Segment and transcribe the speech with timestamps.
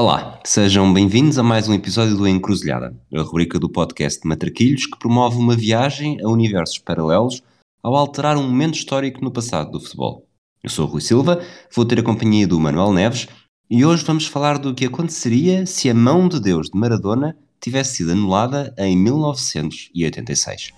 [0.00, 4.98] Olá, sejam bem-vindos a mais um episódio do Encruzilhada, a rubrica do podcast Matraquilhos que
[4.98, 7.42] promove uma viagem a universos paralelos
[7.82, 10.26] ao alterar um momento histórico no passado do futebol.
[10.64, 11.44] Eu sou o Rui Silva,
[11.76, 13.28] vou ter a companhia do Manuel Neves
[13.68, 17.96] e hoje vamos falar do que aconteceria se a mão de Deus de Maradona tivesse
[17.96, 20.70] sido anulada em 1986.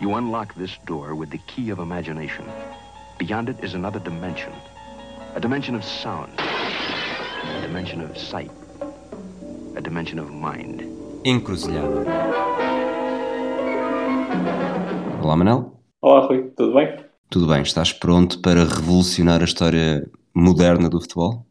[0.00, 2.44] You unlock this door with the key of imagination.
[3.18, 4.52] Beyond it is another dimension.
[5.34, 6.28] A dimension of sound.
[6.38, 8.50] A dimension of sight.
[9.74, 10.82] A dimension of mind.
[11.24, 12.04] Encruzilhada.
[15.22, 15.72] Olá, Manel.
[16.02, 16.50] Olá, Rui.
[16.54, 16.94] Tudo bem?
[17.30, 17.62] Tudo bem?
[17.62, 21.46] Estás pronto para revolucionar a história moderna do futebol?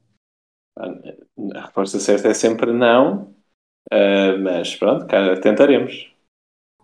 [0.78, 3.34] A resposta certa é sempre não,
[3.92, 6.15] uh, mas pronto, cara, tentaremos.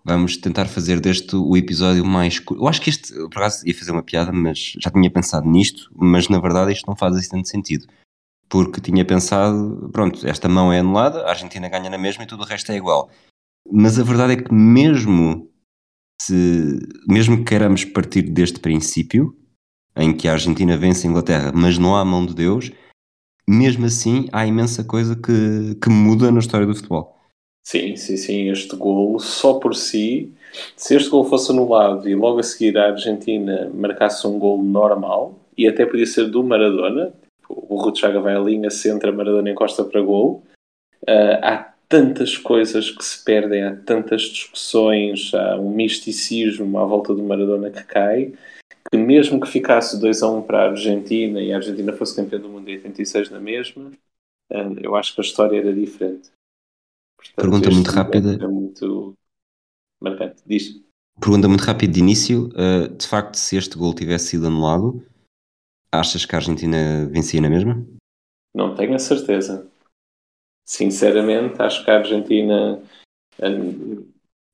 [0.04, 2.42] Vamos tentar fazer deste o episódio mais.
[2.50, 5.92] Eu acho que este, por acaso, ia fazer uma piada, mas já tinha pensado nisto,
[5.96, 7.88] mas na verdade isto não faz assim tanto sentido.
[8.50, 12.44] Porque tinha pensado, pronto, esta mão é anulada, a Argentina ganha na mesma e tudo
[12.44, 13.10] o resto é igual.
[13.72, 15.50] Mas a verdade é que mesmo
[16.22, 19.36] se, mesmo que queiramos partir deste princípio,
[19.96, 22.72] em que a Argentina vence a Inglaterra, mas não há mão de Deus,
[23.48, 27.21] mesmo assim há imensa coisa que, que muda na história do futebol.
[27.64, 28.50] Sim, sim, sim.
[28.50, 30.34] Este golo, só por si,
[30.76, 35.40] se este golo fosse anulado e logo a seguir a Argentina marcasse um golo normal,
[35.58, 39.52] e até podia ser do Maradona, tipo, o Ruth Chaga vai à linha, centra, Maradona
[39.52, 40.44] encosta para golo,
[41.08, 47.14] ah, há tantas coisas que se perdem, há tantas discussões, há um misticismo à volta
[47.14, 48.34] do Maradona que cai,
[48.92, 52.40] que mesmo que ficasse 2 a 1 para a Argentina e a Argentina fosse campeã
[52.40, 53.92] do mundo em 86 na mesma,
[54.52, 56.32] ah, eu acho que a história era diferente.
[57.22, 58.34] Portanto, Pergunta muito rápida.
[58.44, 59.16] É muito
[60.02, 60.42] marcante.
[60.46, 60.82] Diz.
[61.20, 65.06] Pergunta muito rápida de início: uh, de facto, se este gol tivesse sido anulado,
[65.92, 67.86] achas que a Argentina vencia na mesma?
[68.54, 69.70] Não tenho a certeza.
[70.68, 72.82] Sinceramente, acho que a Argentina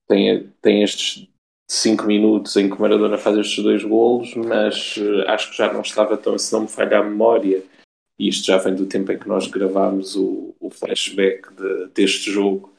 [0.08, 1.28] tem, tem estes
[1.70, 5.72] 5 minutos em que o Maradona faz estes dois golos, mas eh, acho que já
[5.72, 7.64] não estava tão, se não me falha a memória,
[8.20, 12.32] e isto já vem do tempo em que nós gravámos o, o flashback de- deste
[12.32, 12.74] jogo,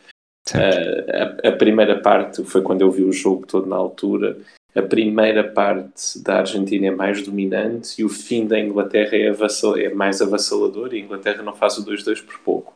[0.47, 1.45] Certo.
[1.45, 4.39] a, a primeira parte foi quando eu vi o jogo todo na altura.
[4.75, 9.77] A primeira parte da Argentina é mais dominante e o fim da Inglaterra é, avassal-
[9.77, 12.75] é mais avassalador e a Inglaterra não faz o 2-2 por pouco.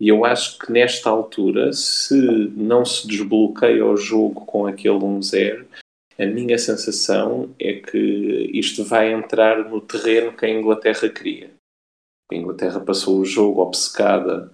[0.00, 2.14] E eu acho que nesta altura, se
[2.54, 5.64] não se desbloqueia o jogo com aquele 1-0,
[6.18, 11.50] a minha sensação é que isto vai entrar no terreno que a Inglaterra queria.
[12.30, 14.50] A Inglaterra passou o jogo obcecada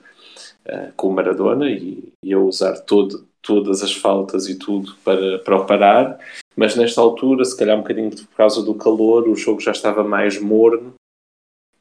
[0.65, 5.39] eh, com o Maradona e, e a usar todo, todas as faltas e tudo para,
[5.41, 6.19] para o parar,
[6.57, 10.05] mas nesta altura, se calhar um bocadinho por causa do calor, o jogo já estava
[10.05, 10.95] mais morno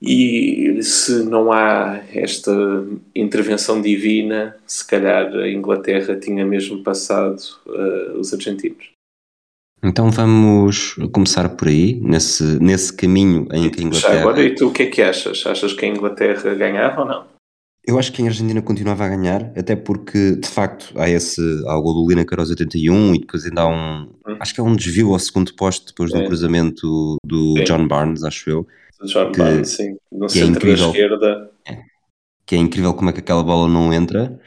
[0.01, 2.51] e se não há esta
[3.15, 8.89] intervenção divina, se calhar a Inglaterra tinha mesmo passado eh, os argentinos.
[9.83, 14.19] Então vamos começar por aí, nesse, nesse caminho em que a Já Inglaterra.
[14.21, 15.43] agora, e tu o que é que achas?
[15.45, 17.27] Achas que a Inglaterra ganhava ou não?
[17.83, 21.75] Eu acho que a Argentina continuava a ganhar, até porque de facto há esse há
[21.75, 24.01] o gol do Lineker aos 81 e depois ainda há um.
[24.27, 24.37] Hum.
[24.39, 26.27] Acho que é um desvio ao segundo posto depois do É.
[26.27, 27.55] cruzamento do.
[27.65, 28.67] John Barnes, acho eu.
[29.05, 30.87] John Que- Barnes, sim, no que é centro da incrível.
[30.89, 31.51] esquerda.
[32.45, 34.39] que é incrível como é que aquela bola não entra.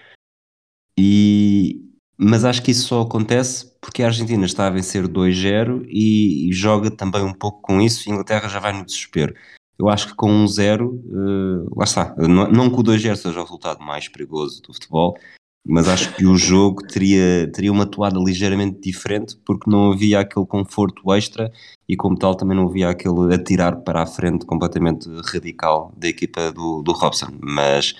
[0.96, 1.80] E
[2.16, 6.52] mas acho que isso só acontece porque a Argentina está a vencer 2-0 e, e
[6.52, 9.32] joga também um pouco com isso e a Inglaterra já vai no desespero.
[9.78, 13.44] Eu acho que com 1-0, eh, lá está, não, não que o 2-0 seja o
[13.44, 15.16] resultado mais perigoso do futebol,
[15.64, 20.44] mas acho que o jogo teria, teria uma toada ligeiramente diferente porque não havia aquele
[20.44, 21.52] conforto extra
[21.88, 26.50] e como tal também não havia aquele atirar para a frente completamente radical da equipa
[26.50, 27.94] do, do Robson, mas,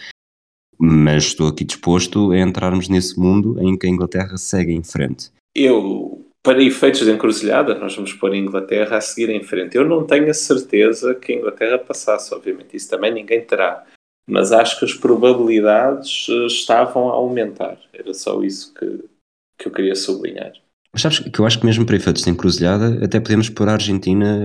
[0.76, 5.30] mas estou aqui disposto a entrarmos nesse mundo em que a Inglaterra segue em frente.
[5.54, 9.76] Eu, para efeitos de encruzilhada, nós vamos pôr a Inglaterra a seguir em frente.
[9.76, 13.84] Eu não tenho a certeza que a Inglaterra passasse, obviamente, isso também ninguém terá.
[14.26, 17.78] Mas acho que as probabilidades eh, estavam a aumentar.
[17.92, 19.04] Era só isso que,
[19.58, 20.52] que eu queria sublinhar.
[20.92, 23.72] Mas sabes que eu acho que mesmo para efeitos de encruzilhada até podemos pôr a
[23.72, 24.42] Argentina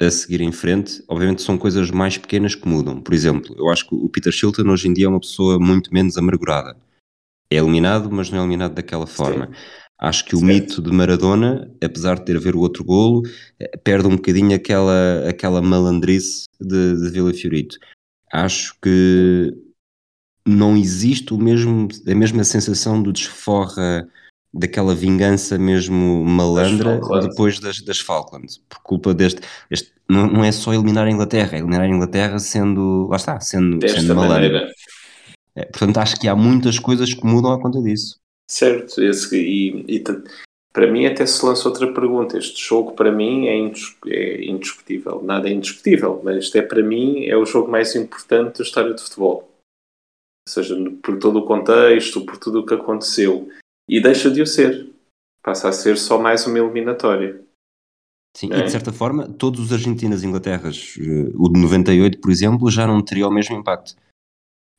[0.00, 1.02] eh, a seguir em frente.
[1.08, 3.00] Obviamente são coisas mais pequenas que mudam.
[3.00, 5.92] Por exemplo, eu acho que o Peter Shilton hoje em dia é uma pessoa muito
[5.92, 6.76] menos amargurada.
[7.50, 9.50] É eliminado, mas não é eliminado daquela forma.
[10.02, 10.52] Acho que o Certo.
[10.52, 13.22] mito de Maradona, apesar de ter a ver o outro golo,
[13.60, 17.78] eh, perde um bocadinho aquela, aquela malandrice de, de Vila Fiorito.
[18.32, 19.54] Acho que
[20.44, 24.08] não existe o mesmo, a mesma sensação do desforra
[24.52, 27.28] daquela vingança mesmo malandra Falklands.
[27.28, 29.40] depois das, das Falklands, por culpa deste,
[29.70, 33.38] este, não, não é só eliminar a Inglaterra, é eliminar a Inglaterra sendo, lá está,
[33.38, 34.68] sendo, Desta sendo malandra.
[35.54, 38.20] É, portanto, acho que há muitas coisas que mudam à conta disso.
[38.50, 40.04] Certo, esse, e, e
[40.72, 42.36] para mim até se lança outra pergunta.
[42.38, 45.22] Este jogo para mim é, indis- é indiscutível.
[45.22, 48.92] Nada é indiscutível, mas este é para mim é o jogo mais importante da história
[48.92, 49.48] do futebol.
[50.48, 53.48] Ou seja, por todo o contexto, por tudo o que aconteceu.
[53.88, 54.90] E deixa de o ser.
[55.44, 57.40] Passa a ser só mais uma eliminatória.
[58.36, 58.60] Sim, É.
[58.60, 62.70] e de certa forma, todos os Argentinas e Inglaterras, eh, o de 98, por exemplo,
[62.70, 63.94] já não teria o mesmo impacto.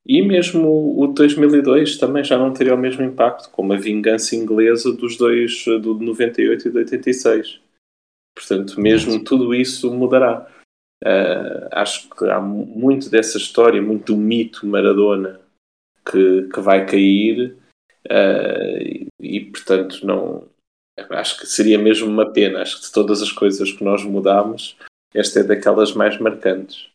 [0.06, 4.36] E mesmo o de 2002 também já não teria o mesmo impacto, como a vingança
[4.36, 7.62] inglesa dos dois, do de 98 e de 86.
[8.36, 10.50] Portanto, mesmo tudo isso mudará.
[11.06, 15.40] Ah, acho que há mu- muito dessa história, muito do mito Maradona
[16.10, 17.56] que, que vai cair
[18.10, 20.48] ah, e, e, portanto, não.
[21.10, 22.62] Acho que seria mesmo uma pena.
[22.62, 24.78] Acho que de todas as coisas que nós mudamos,
[25.14, 26.90] esta é daquelas mais marcantes.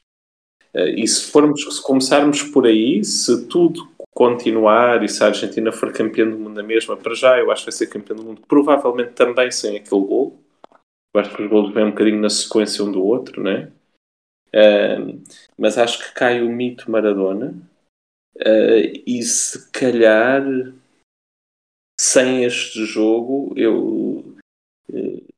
[0.78, 5.72] Uh, e se formos, se começarmos por aí, se tudo continuar e se a Argentina
[5.72, 8.24] for campeã do mundo na mesma, para já eu acho que vai ser campeã do
[8.24, 10.38] mundo, provavelmente também sem aquele gol.
[11.14, 13.72] Eu acho que os gols vêm um bocadinho na sequência um do outro, né?
[14.48, 15.22] Uh,
[15.58, 17.54] mas acho que cai o mito Maradona
[18.36, 20.42] uh, e se calhar
[22.00, 24.34] sem este jogo eu
[24.90, 25.28] uh,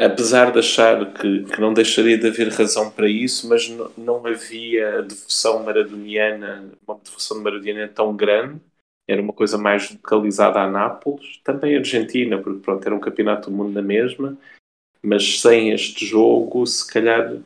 [0.00, 4.26] apesar de achar que, que, não deixaria de haver razão para isso, mas não, não
[4.26, 8.60] havia a devoção maradoniana, uma devoção maradoniana tão grande,
[9.06, 13.50] era uma coisa mais localizada a Nápoles, também a Argentina, porque pronto, era um campeonato
[13.50, 14.36] do mundo na mesma,
[15.02, 17.36] mas sem este jogo, se calhar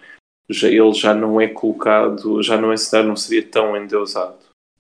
[0.49, 4.37] já, ele já não é colocado, já não, é, não seria tão endeusado.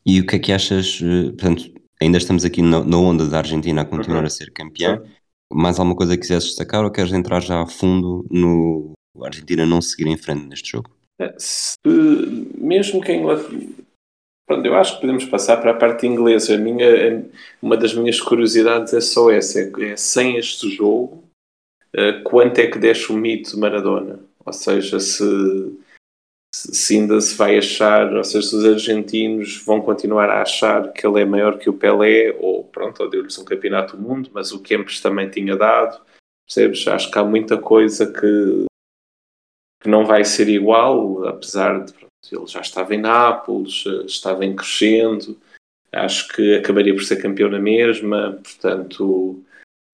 [0.06, 3.82] E o que é que achas, portanto, ainda estamos aqui na, na onda da Argentina
[3.82, 4.26] a continuar uhum.
[4.26, 5.08] a ser campeã, uhum.
[5.54, 8.92] Mais alguma coisa que quisesse destacar ou queres entrar já a fundo no
[9.22, 10.90] Argentina não seguir em frente neste jogo?
[11.38, 11.78] Se,
[12.58, 13.60] mesmo que a Inglaterra.
[14.46, 16.54] Pronto, eu acho que podemos passar para a parte inglesa.
[16.54, 17.24] A minha,
[17.62, 21.22] uma das minhas curiosidades é só essa: é, é sem este jogo,
[22.24, 24.18] quanto é que deixa o mito de Maradona?
[24.44, 25.24] Ou seja, se,
[26.54, 31.04] se ainda se vai achar, ou seja, se os argentinos vão continuar a achar que
[31.04, 34.52] ele é maior que o Pelé, ou pronto, ou deu-lhes um campeonato do mundo, mas
[34.52, 36.00] o Kempes também tinha dado,
[36.46, 36.86] percebes?
[36.86, 38.66] Acho que há muita coisa que,
[39.82, 44.54] que não vai ser igual, apesar de pronto, ele já estava em Nápoles, estava em
[44.54, 45.36] crescendo,
[45.92, 49.42] acho que acabaria por ser campeão na mesma, portanto,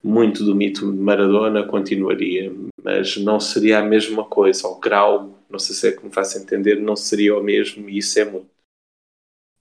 [0.03, 2.53] muito do mito de Maradona continuaria,
[2.83, 6.37] mas não seria a mesma coisa, ao grau, não sei se é que me faço
[6.37, 8.49] entender, não seria o mesmo e isso é muito.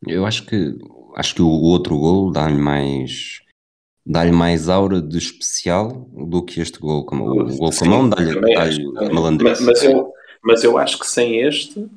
[0.06, 0.78] Eu acho que
[1.16, 3.42] acho que o outro gol dá-lhe mais
[4.06, 7.04] dá-lhe mais aura de especial do que este gol.
[7.04, 9.62] Como, o gol com a mão dá-lhe dá malandrice.
[9.62, 11.88] Mas, mas, eu, mas eu acho que sem este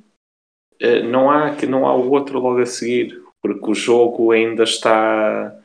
[1.09, 5.57] não há, não há o outro logo a seguir, porque o jogo ainda está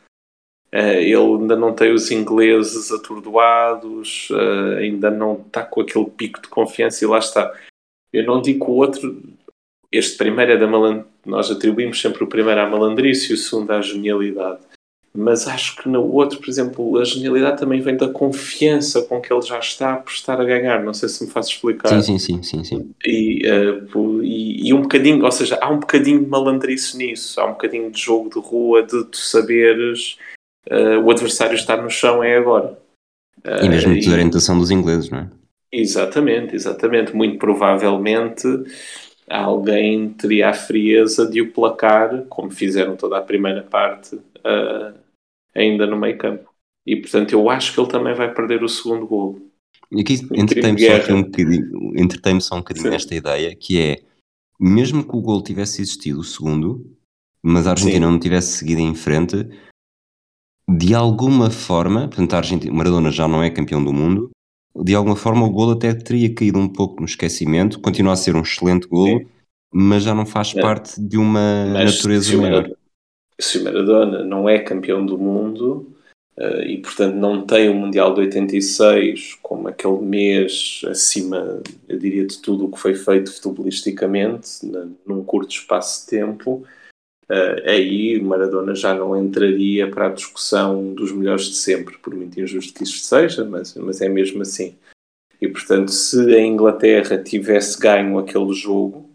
[0.70, 6.42] Uh, ele ainda não tem os ingleses atordoados, uh, ainda não está com aquele pico
[6.42, 7.54] de confiança e lá está.
[8.12, 9.22] Eu não digo que o outro,
[9.92, 13.70] este primeiro é da malandrice, nós atribuímos sempre o primeiro à malandrice e o segundo
[13.70, 14.60] à genialidade.
[15.14, 19.32] Mas acho que no outro, por exemplo, a genialidade também vem da confiança com que
[19.32, 20.84] ele já está por estar a ganhar.
[20.84, 21.88] Não sei se me faço explicar.
[22.00, 22.90] Sim, sim, sim, sim, sim.
[23.04, 27.46] E, uh, e, e, um bocadinho, ou seja, há um bocadinho de malandrice nisso, há
[27.46, 30.16] um bocadinho de jogo de rua, de tu saberes
[30.70, 32.78] Uh, o adversário está no chão é agora.
[33.38, 35.30] Uh, e mesmo de orientação dos ingleses, não é?
[35.70, 37.14] Exatamente, exatamente.
[37.14, 38.46] Muito provavelmente
[39.28, 44.98] alguém teria a frieza de o placar, como fizeram toda a primeira parte, uh,
[45.54, 46.48] ainda no meio campo.
[46.86, 49.40] E portanto eu acho que ele também vai perder o segundo gol.
[49.92, 54.02] E aqui entretei-me só, aqui um bocadinho, entretei só um bocadinho nesta ideia, que é,
[54.58, 56.96] mesmo que o gol tivesse existido, o segundo,
[57.42, 58.12] mas a Argentina Sim.
[58.12, 59.48] não tivesse seguido em frente,
[60.68, 64.30] de alguma forma, portanto, a Argentina, Maradona já não é campeão do mundo,
[64.82, 68.36] de alguma forma o gol até teria caído um pouco no esquecimento, continua a ser
[68.36, 69.22] um excelente gol,
[69.72, 70.62] mas já não faz Não.
[70.62, 72.52] parte de uma Mas natureza se o maior.
[72.52, 72.78] Maradona,
[73.40, 75.92] se o Maradona não é campeão do mundo
[76.36, 82.26] eh, e, portanto, não tem o Mundial de 86 como aquele mês acima, eu diria,
[82.26, 84.48] de tudo o que foi feito futebolisticamente,
[85.06, 86.64] num curto espaço de tempo,
[87.30, 92.40] eh, aí Maradona já não entraria para a discussão dos melhores de sempre, por muito
[92.40, 94.76] injusto que isto seja, mas, mas é mesmo assim.
[95.40, 99.08] E, portanto, se a Inglaterra tivesse ganho aquele jogo,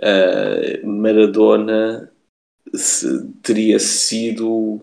[0.00, 2.12] eh, Maradona
[2.74, 4.80] se- teria sido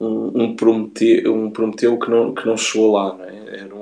[0.00, 3.60] um, um, Prometeu, um Prometeu que não, que não chegou lá, não é?
[3.60, 3.81] Era um,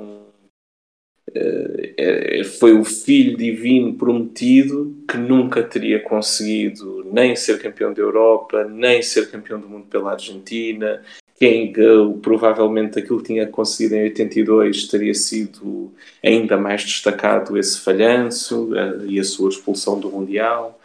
[2.59, 9.01] foi o filho divino prometido que nunca teria conseguido nem ser campeão da Europa, nem
[9.01, 11.01] ser campeão do mundo pela Argentina,
[11.41, 15.91] quem uh, provavelmente aquilo que tinha conseguido em 82 teria sido
[16.23, 20.79] ainda mais destacado esse falhanço uh, e a sua expulsão do Mundial.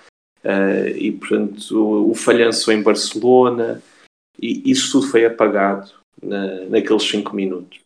[0.97, 3.83] E portanto o, o, falhanço em Barcelona
[4.41, 5.91] e isso tudo foi apagado
[6.23, 7.81] na, naqueles 5 minutos.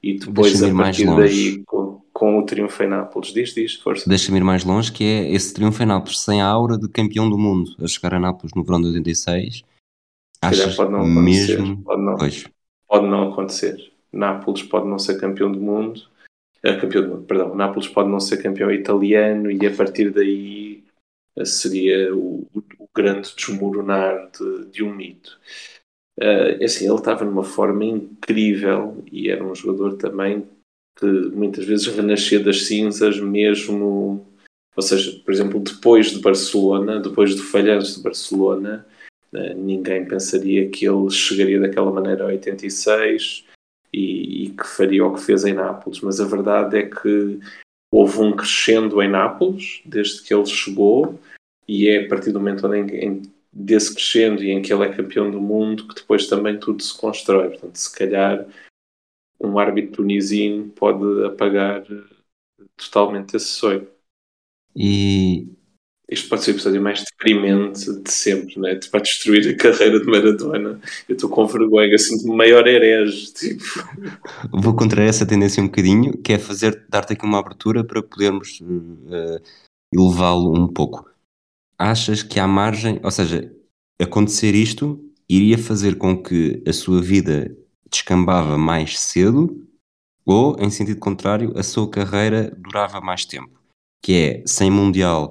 [0.00, 4.38] E depois a partir daí com, com, o triunfo em Nápoles diz, diz, força deixa-me
[4.38, 7.38] ir mais longe que é esse triunfo em Nápoles sem a aura de campeão do
[7.38, 9.64] mundo a chegar a Nápoles no verão de 86
[10.42, 11.60] Achas pode não acontecer.
[11.60, 11.82] Mesmo...
[11.84, 12.16] Pode, não,
[12.88, 13.92] pode não acontecer.
[14.12, 16.02] Nápoles pode não ser campeão do mundo.
[16.64, 17.54] Uh, campeão do mundo, perdão.
[17.54, 20.82] Nápoles pode não ser campeão italiano e a partir daí
[21.38, 25.38] uh, seria o, o, grande desmoronar de, de um mito.
[26.18, 30.46] Uh, assim, ele estava numa forma incrível e era um jogador também
[30.96, 34.26] que muitas vezes renascia das cinzas mesmo
[34.74, 38.86] ou seja, por exemplo, depois de Barcelona, depois do falhanço de Barcelona,
[39.34, 43.44] eh, ninguém pensaria que ele chegaria daquela maneira a 86
[43.92, 47.38] e, e, que faria o que fez em Nápoles, mas a verdade é que
[47.92, 51.18] houve um crescendo em Nápoles desde que ele chegou
[51.68, 53.22] e é a partir do momento em, em,
[53.52, 56.96] desse crescendo e em que ele é campeão do mundo que depois também tudo se
[56.96, 57.50] constrói.
[57.50, 58.46] Portanto, se calhar
[59.42, 61.84] um árbitro tunisino pode apagar
[62.76, 63.88] totalmente esse sonho.
[64.74, 65.48] E
[66.12, 68.78] isto pode ser o episódio mais deprimente de sempre, né?
[68.90, 70.78] Para destruir a carreira de Maradona.
[71.08, 73.32] Eu estou com vergonha, assim, de maior herege.
[73.32, 73.64] Tipo.
[74.52, 78.60] Vou contra essa tendência um bocadinho, que é fazer, dar-te aqui uma abertura para podermos
[78.60, 79.40] uh,
[79.92, 81.10] elevá-lo um pouco.
[81.78, 83.50] Achas que há margem, ou seja,
[84.00, 87.56] acontecer isto iria fazer com que a sua vida
[87.92, 89.68] descambava mais cedo
[90.24, 93.60] ou, em sentido contrário, a sua carreira durava mais tempo?
[94.02, 95.30] Que é, sem Mundial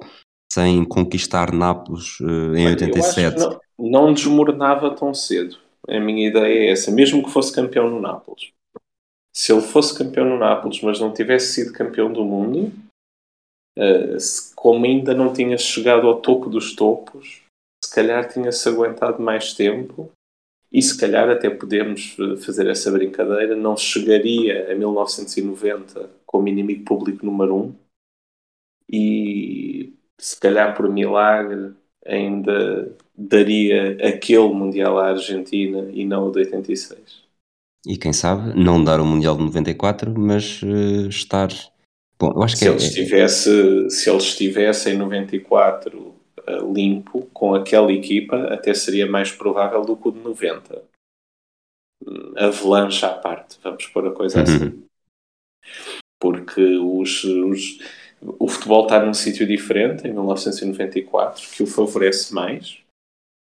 [0.52, 3.38] sem conquistar Nápoles uh, em 87.
[3.38, 5.56] Não, não desmoronava tão cedo.
[5.88, 8.52] A minha ideia é essa, mesmo que fosse campeão no Nápoles.
[9.34, 12.70] Se ele fosse campeão no Nápoles, mas não tivesse sido campeão do mundo,
[13.78, 17.40] uh, se, como ainda não tinha chegado ao topo dos topos,
[17.82, 20.10] se calhar tinha-se aguentado mais tempo
[20.72, 26.84] e se calhar até podemos eh, fazer essa brincadeira, não chegaria a 1990 como inimigo
[26.84, 27.74] público número um
[28.90, 31.74] e se calhar por milagre,
[32.06, 37.22] ainda daria aquele Mundial à Argentina e não o de 86.
[37.86, 41.48] E quem sabe, não dar o Mundial de 94, mas uh, estar.
[42.18, 42.86] Bom, eu acho se que ele é...
[42.86, 46.21] estivesse, se ele estivesse em 94 uh, eh,
[46.72, 50.82] limpo com aquela equipa, até seria mais provável do que o de 90.
[52.36, 54.64] Avalanche à parte, vamos pôr a coisa assim.
[54.64, 54.86] Uhum.
[56.20, 57.78] Porque os, os
[58.38, 62.78] o futebol está num sítio diferente, em 1994, que o favorece mais.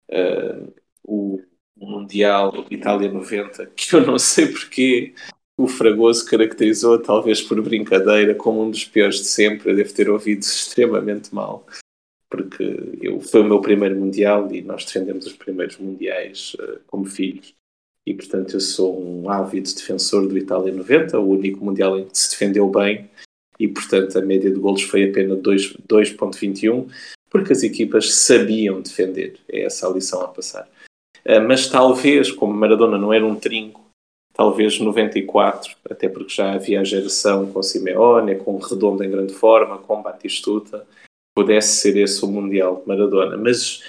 [0.08, 0.72] Uh,
[1.04, 1.42] o
[1.76, 5.14] Mundial Itália 90, que eu não sei porque
[5.58, 9.70] o Fragoso caracterizou, talvez por brincadeira, como um dos piores de sempre.
[9.70, 11.66] Eu devo ter ouvido extremamente mal,
[12.32, 17.04] porque eu, foi o meu primeiro Mundial e nós defendemos os primeiros Mundiais uh, como
[17.04, 17.54] filhos.
[18.06, 22.16] E portanto eu sou um ávido defensor do Itália 90, o único Mundial em que
[22.16, 23.10] se defendeu bem
[23.60, 26.90] e, portanto, a média de golos foi apenas 2.21,
[27.30, 29.38] porque as equipas sabiam defender.
[29.46, 30.66] É essa a lição a passar.
[31.26, 33.84] Uh, mas talvez, como Maradona não era um trinco,
[34.32, 39.76] talvez 94, até porque já havia a geração com Simeone, com Redondo em grande forma,
[39.76, 40.86] com Batistuta,
[41.34, 43.36] pudesse ser esse o Mundial de Maradona.
[43.36, 43.82] Mas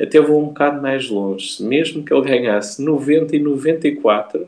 [0.00, 1.62] até vou um bocado mais longe.
[1.62, 4.46] Mesmo que ele ganhasse 90 e 94,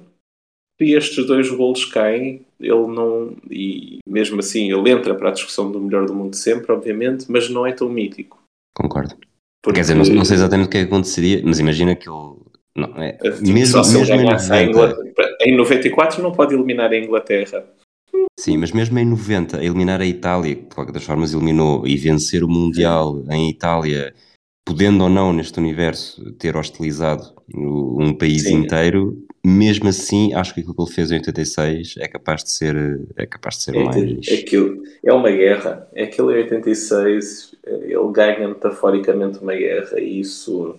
[0.80, 3.34] e estes dois golos caem, ele não.
[3.50, 7.48] E mesmo assim, ele entra para a discussão do melhor do mundo sempre, obviamente, mas
[7.48, 8.42] não é tão mítico.
[8.74, 9.16] Concordo.
[9.62, 9.76] Porque...
[9.76, 12.36] Quer dizer, não, não, sei exatamente o que, é aconteceria, mas imagina que ele.
[12.76, 17.64] Não, é, mesmo, mesmo em, 90, Inglaterra, em 94 não pode eliminar a Inglaterra.
[18.38, 21.97] Sim, mas mesmo em 90, eliminar a Itália, que de qualquer das formas eliminou, e
[21.97, 24.14] vencer o Mundial em Itália,
[24.64, 28.57] podendo ou não neste universo ter hostilizado um país Sim.
[28.57, 32.76] inteiro, mesmo assim, acho que aquilo que ele fez em 86 é capaz de ser,
[33.16, 34.28] é capaz de ser é, mais.
[34.28, 35.88] Aquilo, é uma guerra.
[35.95, 40.78] É aquilo em 86, ele ganha metaforicamente uma guerra e isso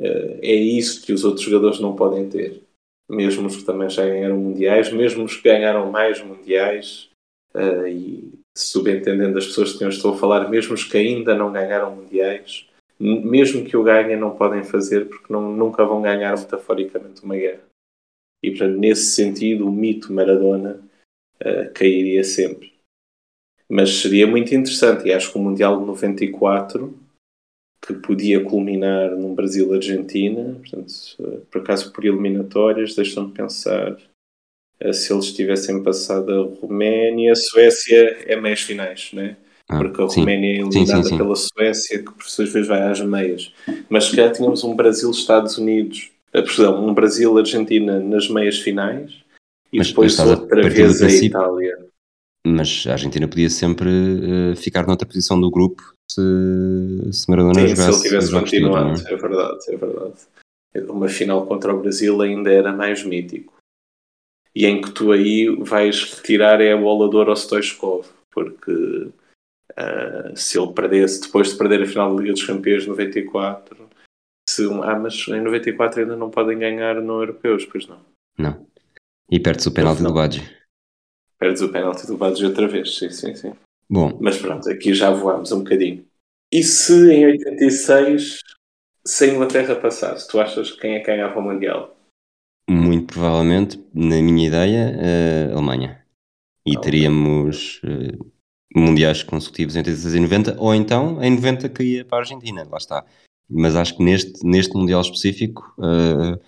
[0.00, 2.65] é, é isso que os outros jogadores não podem ter.
[3.08, 7.08] Mesmo os que também já ganharam mundiais, mesmo os que ganharam mais mundiais,
[7.54, 11.34] uh, e subentendendo as pessoas de quem eu estou a falar, mesmo os que ainda
[11.34, 12.66] não ganharam mundiais,
[12.98, 17.62] mesmo que o ganhem, não podem fazer porque não, nunca vão ganhar metaforicamente uma guerra.
[18.42, 20.80] E, portanto, nesse sentido, o mito Maradona
[21.40, 22.72] uh, cairia sempre.
[23.68, 26.98] Mas seria muito interessante, e acho que o Mundial de 94,
[27.86, 35.12] que podia culminar num Brasil-Argentina, portanto, uh, por acaso por eliminatórias, deixam-me pensar uh, se
[35.12, 39.36] eles tivessem passado a Roménia, a Suécia é meias finais, né?
[39.68, 40.20] Ah, porque a sim.
[40.20, 43.52] Roménia é eliminada sim, sim, pela Suécia, que por suas vezes vai às meias.
[43.88, 49.24] Mas se calhar tínhamos um Brasil-Estados Unidos, uh, perdão, um Brasil-Argentina nas meias finais
[49.72, 51.86] e mas, depois mas outra vez a Itália.
[52.46, 56.20] Mas a Argentina podia sempre uh, ficar noutra posição do grupo se,
[57.12, 57.98] se Maradona Sim, jogasse.
[57.98, 59.12] Se ele tivesse continuado, é?
[59.12, 60.14] é verdade, é verdade.
[60.88, 63.54] Uma final contra o Brasil ainda era mais mítico.
[64.54, 68.72] E em que tu aí vais retirar é a bola de ouro ao Stoichkov, porque
[68.72, 73.88] uh, se ele perdesse, depois de perder a final da Liga dos Campeões de 94,
[74.48, 77.98] se, ah, mas em 94 ainda não podem ganhar no Europeus, pois não.
[78.38, 78.66] Não.
[79.30, 80.55] E perde-se o penalti do Badge.
[81.38, 83.52] Perdes o penalti do Bados outra vez, sim, sim, sim.
[83.88, 84.18] Bom.
[84.20, 86.04] Mas pronto, aqui já voámos um bocadinho.
[86.52, 88.40] E se em 86,
[89.06, 91.96] se a Inglaterra passasse, tu achas que quem é que ganhava o Mundial?
[92.68, 94.96] Muito provavelmente, na minha ideia,
[95.50, 96.04] a Alemanha.
[96.66, 98.32] E ah, teríamos uh,
[98.74, 102.66] mundiais consecutivos em 86 e 90, ou então em 90 que ia para a Argentina,
[102.68, 103.04] lá está.
[103.48, 106.40] Mas acho que neste, neste Mundial específico, uh,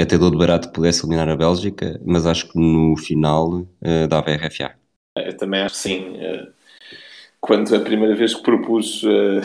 [0.00, 4.08] até dou de barato que pudesse eliminar a Bélgica, mas acho que no final uh,
[4.08, 4.74] dava RFA.
[5.16, 6.16] Eu também acho que sim.
[6.16, 6.48] Eh,
[7.40, 9.40] quando a primeira vez que propus uh,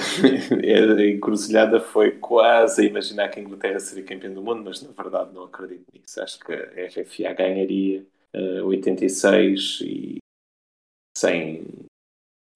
[0.98, 4.92] a encruzilhada foi quase a imaginar que a Inglaterra seria campeã do mundo, mas na
[4.92, 6.22] verdade não acredito nisso.
[6.22, 10.18] Acho que a RFA ganharia uh, 86 e
[11.18, 11.66] sem,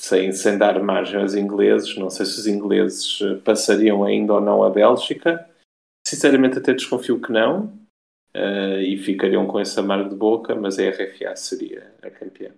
[0.02, 1.98] sem, sem dar margem aos ingleses.
[1.98, 5.46] Não sei se os ingleses passariam ainda ou não a Bélgica.
[6.08, 7.81] Sinceramente, até desconfio que não
[8.36, 12.52] uh, e ficariam com esse amargo de boca, mas a RFA seria a campeã.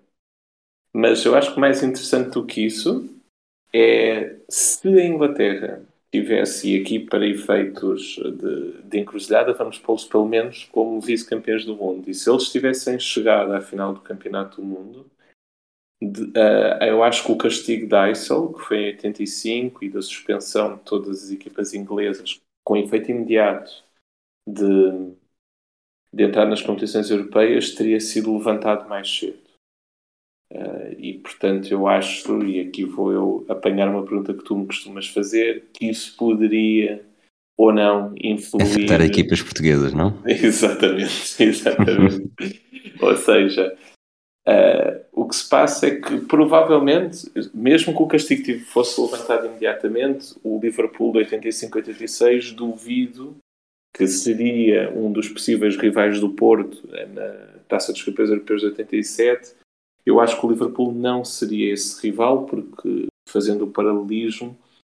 [0.93, 3.09] Mas eu acho que mais interessante do que isso
[3.73, 10.27] é se a Inglaterra tivesse, e aqui para efeitos de, de encruzilhada, vamos pô-los pelo
[10.27, 12.07] menos como vice-campeões do mundo.
[12.07, 15.09] E se eles tivessem chegado à final do Campeonato do Mundo,
[15.99, 20.01] de, uh, eu acho que o castigo da ISIL, que foi em 85, e da
[20.01, 23.83] suspensão de todas as equipas inglesas com efeito imediato
[24.47, 25.15] de,
[26.13, 29.41] de entrar nas competições europeias teria sido levantado mais cedo.
[30.51, 34.67] Uh, e portanto eu acho, e aqui vou eu apanhar uma pergunta que tu me
[34.67, 37.03] costumas fazer, que isso poderia
[37.57, 38.63] ou não influir.
[38.63, 40.21] Afetar equipas portuguesas, não?
[40.25, 42.31] exatamente, exatamente.
[43.01, 43.75] ou seja,
[44.47, 50.35] uh, o que se passa é que provavelmente, mesmo que o castigo fosse levantado imediatamente,
[50.43, 53.35] o Liverpool de 85-86 duvido
[53.93, 56.81] que seria um dos possíveis rivais do Porto
[57.13, 59.55] na Taça dos Campeões Europeus de 87,
[60.05, 64.57] eu acho que o Liverpool não seria esse rival, porque, fazendo o paralelismo,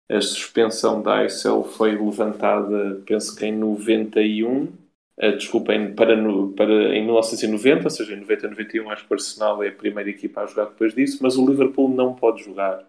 [0.09, 4.73] a suspensão da ICL foi levantada, penso que em 91, uh,
[5.17, 9.11] eh, desculpa, em, para, no, para, em 1990, ou seja, em 90 91, acho que
[9.11, 12.43] o Arsenal é a primeira equipa a jogar depois disso, mas o Liverpool não pode
[12.43, 12.81] jogar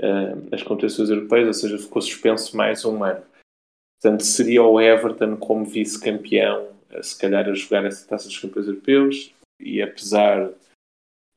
[0.00, 3.22] uh, as competições europeias, ou seja, ficou suspenso mais um ano.
[4.02, 9.34] Portanto, seria o Everton como vice-campeão, se calhar a jogar essa taça dos campeões europeus,
[9.60, 10.52] e apesar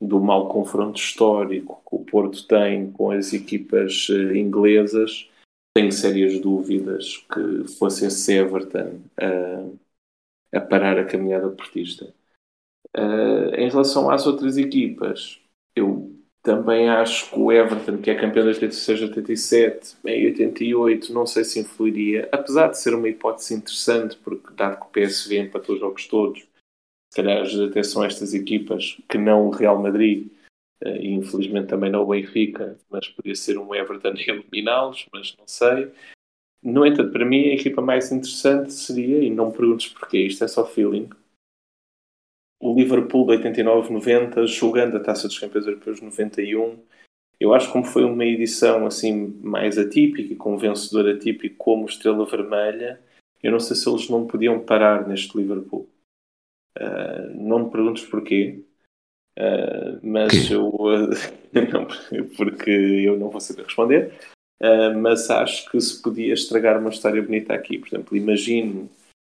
[0.02, 5.30] do mau confronto histórico que o Porto tem com as equipas eh, inglesas,
[5.76, 9.00] tenho sérias dúvidas que fosse esse Everton
[10.52, 12.12] a, parar a caminhada portista.
[12.96, 15.40] Uh, em relação às outras equipas,
[15.76, 16.15] eu
[16.46, 21.42] também acho que o Everton, que é campeão de 86, 87, em 88, não sei
[21.42, 25.80] se influiria, apesar de ser uma hipótese interessante, porque dado que o PSV empatou os
[25.80, 26.46] jogos todos,
[27.12, 30.30] se calhar até são estas equipas que não o Real Madrid,
[30.82, 35.48] eh, e infelizmente também não o Benfica, mas podia ser um Everton eliminá-los, mas não
[35.48, 35.90] sei.
[36.62, 40.44] No entanto, para mim a equipa mais interessante seria, e não me perguntes porquê, isto
[40.44, 41.10] é só feeling,
[42.60, 46.78] o Liverpool de 89-90 jogando a Taça dos Campeões Europeus 91.
[47.38, 51.86] Eu acho que como foi uma edição assim mais atípica com um vencedor atípico como
[51.86, 53.00] Estrela Vermelha,
[53.42, 55.88] eu não sei se eles não podiam parar neste Liverpool.
[56.78, 58.64] Uh, não me perguntes porquê,
[59.38, 60.72] uh, mas eu
[61.72, 61.86] não,
[62.36, 64.12] porque eu não vou saber responder.
[64.60, 67.78] Uh, mas acho que se podia estragar uma história bonita aqui.
[67.78, 68.90] Por exemplo, imagino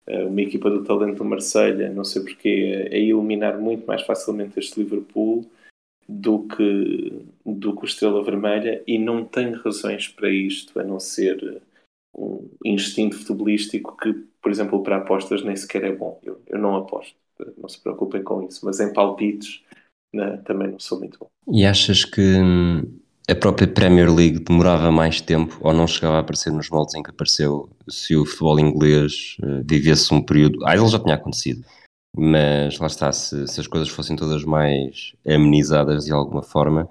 [0.07, 4.81] uma equipa do talento do Marselha, não sei porquê, a eliminar muito mais facilmente este
[4.81, 5.45] Liverpool
[6.09, 11.01] do que, do que o Estrela Vermelha e não tenho razões para isto, a não
[11.01, 11.61] ser
[12.17, 16.21] um instinto futebolístico que, por exemplo, para apostas nem sequer é bom.
[16.23, 17.17] Eu, eu não aposto,
[17.59, 19.63] não se preocupem com isso, mas em palpites
[20.15, 21.29] né, também não sou muito bom.
[21.53, 26.21] E achas que hum, a própria Premier League demorava mais tempo ou não chegava a
[26.21, 30.65] aparecer nos moldes em que apareceu se o futebol inglês uh, vivesse um período.
[30.65, 31.65] Ah, ele já tinha acontecido,
[32.17, 36.89] mas lá está, se, se as coisas fossem todas mais amenizadas de alguma forma,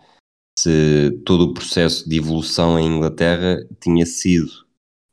[0.60, 4.65] se todo o processo de evolução em Inglaterra tinha sido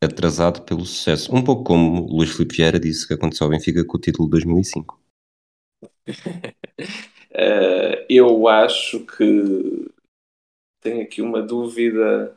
[0.03, 1.33] atrasado pelo sucesso.
[1.33, 4.33] Um pouco como Luís Filipe Vieira disse que aconteceu ao Benfica com o título de
[4.33, 5.01] 2005.
[6.09, 6.11] uh,
[7.31, 9.91] eh, eu acho que
[10.83, 12.37] tenho aqui uma dúvida,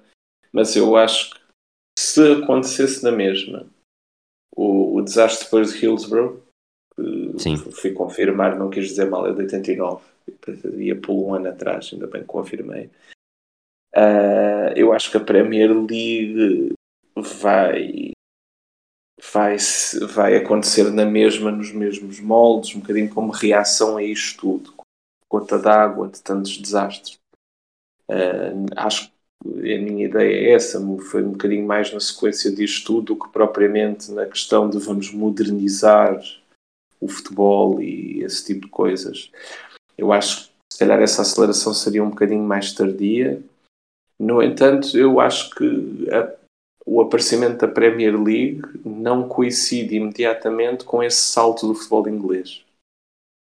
[0.51, 1.39] mas eu acho que
[1.99, 3.67] se acontecesse na mesma
[4.55, 6.41] o, o desastre depois de Hillsborough,
[6.95, 7.58] que Sim.
[7.58, 10.01] fui confirmar, não quis dizer mal, é de 89,
[10.77, 12.89] ia por um ano atrás, ainda bem que confirmei.
[13.93, 16.73] Uh, eu acho que a Premier League
[17.15, 18.13] vai
[19.34, 19.58] vai,
[20.13, 24.73] vai acontecer na mesma, nos mesmos moldes, um bocadinho como reação a isto tudo,
[25.29, 27.17] gota d'água de tantos desastres.
[28.09, 32.85] Uh, acho que a minha ideia é essa, foi um bocadinho mais na sequência disto
[32.85, 36.19] tudo do que propriamente na questão de vamos modernizar
[36.99, 39.31] o futebol e esse tipo de coisas.
[39.97, 43.41] Eu acho que se calhar essa aceleração seria um bocadinho mais tardia.
[44.19, 46.35] No entanto, eu acho que a
[46.85, 52.63] o aparecimento da Premier League não coincide imediatamente com esse salto do futebol inglês.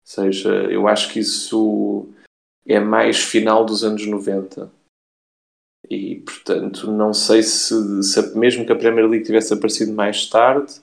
[0.02, 2.06] Ou seja, eu acho que isso
[2.66, 4.70] é mais final dos anos 90.
[5.90, 10.80] E, portanto, não sei se, se mesmo que a Premier League tivesse aparecido mais tarde,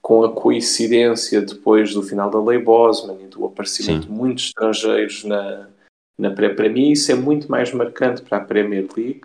[0.00, 4.08] com a coincidência depois do final da Lei Bosman e do aparecimento Sim.
[4.08, 5.68] de muitos estrangeiros na,
[6.18, 9.22] na pré para mim isso é muito mais marcante para a Premier League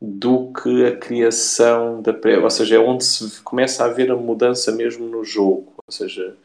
[0.00, 4.16] do que a criação da pré, ou seja, é onde se começa a haver a
[4.16, 6.36] mudança mesmo no jogo, ou seja,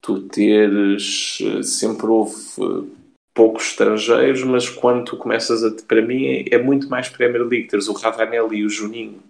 [0.00, 3.01] tu teres eh, sempre houve eh,
[3.34, 7.88] poucos estrangeiros, mas quando tu começas a para mim é, muito mais Premier League, teres
[7.88, 9.22] o Ravanelli e o Juninho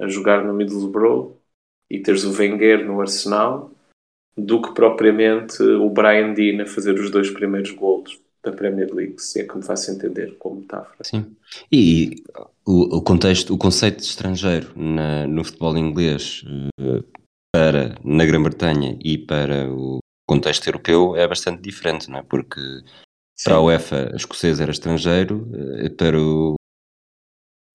[0.00, 1.36] a jogar no Middlesbrough
[1.90, 3.70] e teres o Wenger no Arsenal
[4.36, 9.20] do que propriamente o Brian Dean a fazer os dois primeiros golos da Premier League,
[9.20, 10.96] se é que me faço entender como metáfora.
[11.02, 11.36] Sim.
[11.70, 12.24] E
[12.66, 16.42] o, o contexto, o conceito de estrangeiro na, no futebol inglês
[16.80, 17.04] uh,
[17.54, 22.22] para na Grã-Bretanha e para o contexto europeu é bastante diferente, não é?
[22.22, 22.60] Porque
[23.36, 23.44] Sim.
[23.44, 26.54] para a UEFA, escocesa era estrangeiro, uh, para o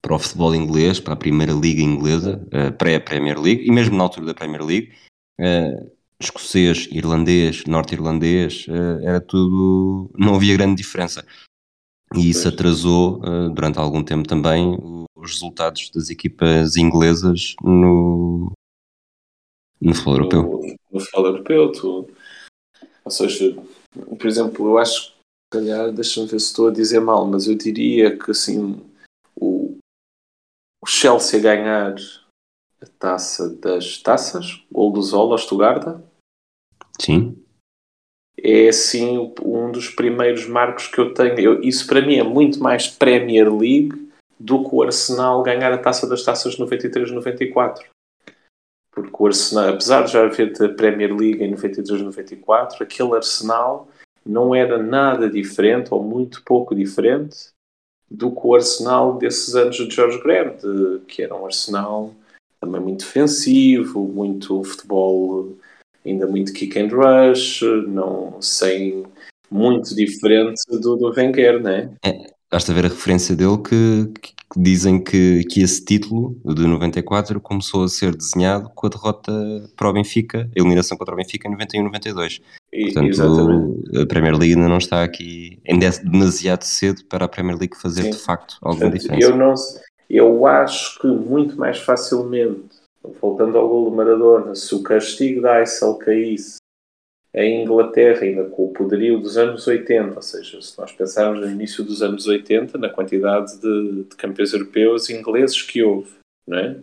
[0.00, 4.04] para o futebol inglês, para a primeira liga inglesa, uh, pré-Premier League, e mesmo na
[4.04, 4.92] altura da Premier League,
[5.40, 5.90] uh,
[6.20, 8.66] escocês, irlandês, norte-irlandês,
[9.02, 10.10] era tudo.
[10.18, 11.24] não havia grande diferença.
[12.14, 14.76] E isso atrasou durante algum tempo também
[15.14, 18.50] os resultados das equipas inglesas no,
[19.80, 20.42] no futebol europeu.
[20.42, 22.10] No, no futebol europeu, tu,
[23.04, 23.56] ou seja,
[24.18, 25.17] por exemplo, eu acho
[25.50, 28.84] calhar, deixa-me ver se estou a dizer mal, mas eu diria que assim,
[29.34, 29.78] o,
[30.82, 31.94] o Chelsea ganhar
[32.80, 36.00] a taça das taças, gol do Zola, Stuttgart,
[37.00, 37.42] Sim.
[38.40, 41.38] É assim um dos primeiros marcos que eu tenho.
[41.38, 45.78] Eu, isso para mim é muito mais Premier League do que o Arsenal ganhar a
[45.78, 47.84] taça das taças 93-94.
[48.92, 53.88] Porque o Arsenal, apesar de já haver a Premier League em 93-94, aquele Arsenal
[54.28, 57.48] não era nada diferente ou muito pouco diferente
[58.10, 62.14] do que o Arsenal desses anos de George Graham, de, que era um Arsenal
[62.60, 65.56] também muito defensivo, muito futebol
[66.04, 69.04] ainda muito kick and rush, não sem
[69.50, 71.94] muito diferente do, do Wenger, né?
[72.04, 77.40] É, basta ver a referência dele que, que, dizem que, que esse título de 94
[77.40, 79.32] começou a ser desenhado com a derrota
[79.76, 82.40] para o Benfica, a eliminação contra o Benfica em 91-92.
[82.70, 83.98] Portanto, Exatamente.
[83.98, 87.76] a Premier League ainda não está aqui, ainda é demasiado cedo para a Premier League
[87.76, 88.10] fazer Sim.
[88.10, 89.26] de facto alguma Portanto, diferença.
[89.26, 89.54] Eu, não,
[90.08, 92.78] eu acho que muito mais facilmente
[93.20, 96.57] voltando ao gol do Maradona, se o castigo da Aissel caísse
[97.34, 101.50] em Inglaterra, ainda com o poderio dos anos 80, ou seja, se nós pensarmos no
[101.50, 106.76] início dos anos 80, na quantidade de, de campeões europeus ingleses que houve, não é?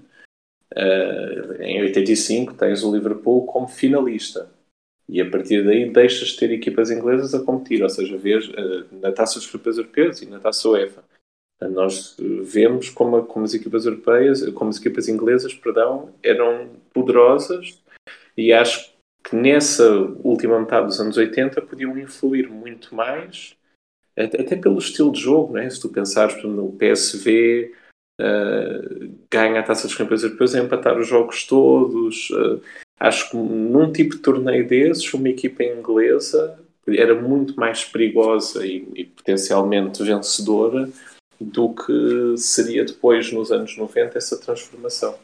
[0.75, 4.49] Uh, em 85 tens o Liverpool como finalista
[5.08, 8.86] e a partir daí deixas de ter equipas inglesas a competir, ou seja, vês uh,
[8.91, 11.03] na taça dos campeões europeus e na taça UEFA
[11.62, 17.81] nós vemos como, como as equipas europeias, como as equipas inglesas, perdão, eram poderosas
[18.36, 18.93] e acho
[19.25, 19.89] que nessa
[20.23, 23.55] última metade dos anos 80 podiam influir muito mais,
[24.15, 25.67] até pelo estilo de jogo, né?
[25.67, 27.73] se tu pensares no PSV,
[28.21, 32.29] uh, ganha a Taça dos Campeões Europeus a empatar os jogos todos.
[32.29, 32.61] Uh,
[32.99, 38.88] acho que num tipo de torneio desses, uma equipa inglesa era muito mais perigosa e,
[38.93, 40.88] e potencialmente vencedora
[41.41, 45.17] do que seria depois, nos anos 90, essa transformação.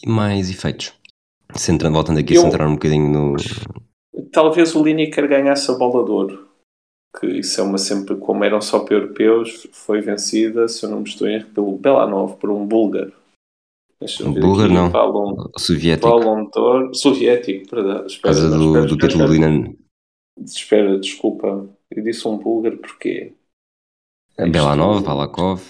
[0.00, 0.94] E mais efeitos?
[1.54, 3.36] Centrando, voltando aqui, Eu, centrar um bocadinho no.
[4.30, 6.48] Talvez o Lineker ganhasse a bola de ouro.
[7.18, 11.00] Que isso é uma sempre, como eram só para europeus, foi vencida, se eu não
[11.00, 13.12] me estou em erro, pelo Belanov, por um búlgaro.
[14.24, 14.90] Um búlgaro não,
[15.56, 16.08] soviético.
[16.08, 17.62] Falam soviético.
[17.62, 19.74] Espera, Por causa do, espera, do título de Linan.
[20.40, 23.34] Espera, desculpa, eu disse um búlgaro porque.
[24.36, 25.62] Belanov, Balakov,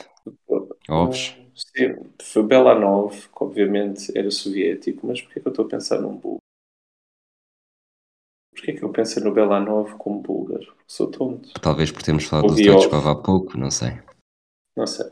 [0.88, 1.41] Ovs.
[1.54, 6.16] Sim, foi Belanov, que obviamente era soviético, mas porquê que eu estou a pensar num
[6.16, 6.42] búlgaro?
[8.54, 10.74] Porquê que eu pensei no Belanov como búlgaro?
[10.86, 11.52] Sou tonto.
[11.60, 13.98] Talvez por termos falado do Stoichkov há pouco, não sei.
[14.76, 15.06] Não sei.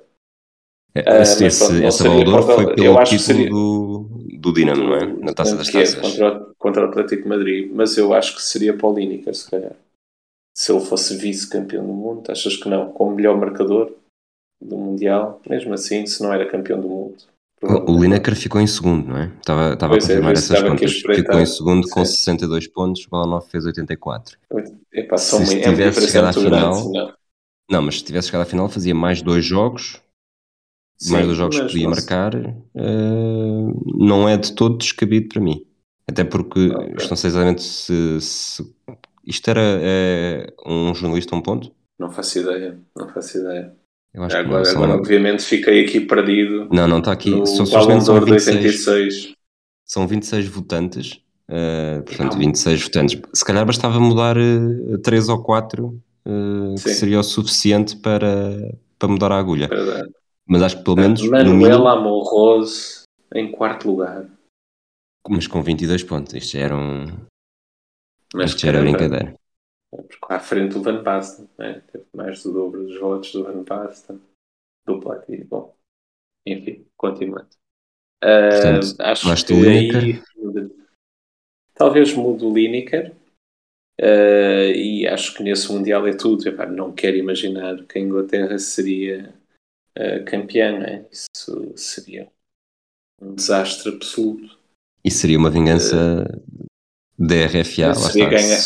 [0.94, 3.48] É, esse, uh, esse, essa bola foi pelo título seria...
[3.48, 5.07] do, do Dinamo, não é?
[5.07, 6.00] Na Taça das Taças.
[6.00, 7.70] Contra, contra o Atlético Madrid.
[7.72, 9.76] Mas eu acho que seria o Lineker, se calhar.
[10.57, 12.92] Se ele fosse vice-campeão do mundo, achas que não?
[12.92, 13.92] Como melhor marcador
[14.61, 17.16] do Mundial, mesmo assim, se não era campeão do mundo.
[17.62, 19.31] O Lineker ficou em segundo, não é?
[19.38, 20.92] Estava, estava a é, confirmar é, essas contas.
[20.92, 22.14] Ficou em segundo com Sim.
[22.14, 24.38] 62 pontos, o Balanov fez 84.
[24.92, 26.92] Epá, se tivesse chegado à final.
[26.92, 27.12] Não.
[27.70, 30.01] não, mas se tivesse chegado à final, fazia mais dois jogos
[31.01, 35.66] Sim, mais dos jogos que podia marcar, uh, não é de todo descabido para mim.
[36.07, 36.94] Até porque, okay.
[36.99, 38.75] isto não sei exatamente se, se
[39.25, 41.73] isto era é, um jornalista a um ponto?
[41.99, 43.75] Não faço ideia, não faço ideia.
[44.14, 44.83] Agora, não, são...
[44.83, 46.68] agora, obviamente, fiquei aqui perdido.
[46.70, 47.31] Não, não está aqui.
[47.46, 49.35] São, são 26,
[49.85, 51.20] são 26 votantes.
[51.49, 53.20] Uh, portanto, 26 votantes.
[53.35, 59.09] Se calhar bastava mudar uh, 3 ou 4, uh, que seria o suficiente para, para
[59.09, 59.66] mudar a agulha.
[59.66, 60.09] Verdade.
[60.46, 61.20] Mas acho que pelo menos.
[61.23, 61.88] Manuela mínimo...
[61.88, 63.03] Amorrose
[63.35, 64.27] em quarto lugar.
[65.29, 66.35] Mas com 22 pontos.
[66.35, 67.07] Isto era um.
[68.35, 69.35] Mas Isto era brincadeira.
[69.90, 71.83] Porque à frente do Van Basten, né?
[71.92, 74.20] teve mais do dobro dos votos do Van Basten,
[74.87, 75.44] do Platini.
[75.44, 75.76] Bom,
[76.46, 77.48] enfim, continuando.
[78.22, 80.22] Uh, Portanto, acho que aí,
[81.74, 83.14] talvez mude o Lineker.
[84.00, 86.48] Uh, e acho que nesse Mundial é tudo.
[86.48, 89.35] Epá, não quero imaginar que a Inglaterra seria
[89.98, 91.07] uh, campeã, né?
[91.11, 92.31] Isso seria
[93.20, 94.59] um desastre absoluto.
[95.05, 96.68] E seria uma vingança uh,
[97.18, 98.29] da RFA, lá está.
[98.29, 98.57] Ganha...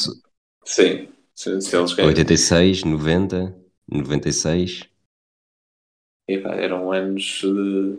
[0.64, 2.08] Sim, se, se eles ganham.
[2.10, 3.54] 86, 90,
[3.88, 4.88] 96.
[6.28, 7.98] Epá, eram anos de...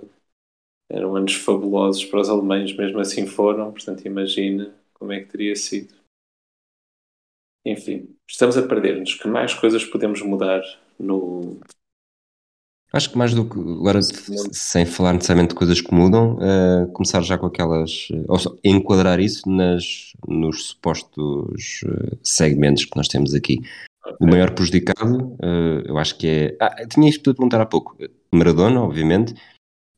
[0.90, 5.56] eram anos fabulosos para os alemães, mesmo assim foram, portanto imagina como é que teria
[5.56, 5.94] sido.
[7.66, 9.16] Enfim, estamos a perder-nos.
[9.16, 10.62] Que mais coisas podemos mudar
[11.00, 11.60] no,
[12.96, 14.00] Acho que mais do que agora,
[14.54, 18.08] sem falar necessariamente de coisas que mudam, uh, começar já com aquelas.
[18.10, 23.60] Eh, ou seja, enquadrar isso nas, nos supostos uh, segmentos que nós temos aqui.
[24.02, 24.16] Okay.
[24.22, 25.36] O maior prejudicado,
[25.86, 26.58] eu acho que é.
[26.62, 27.98] Ah, tinha isto para perguntar há pouco.
[28.32, 29.36] Maradona, obviamente,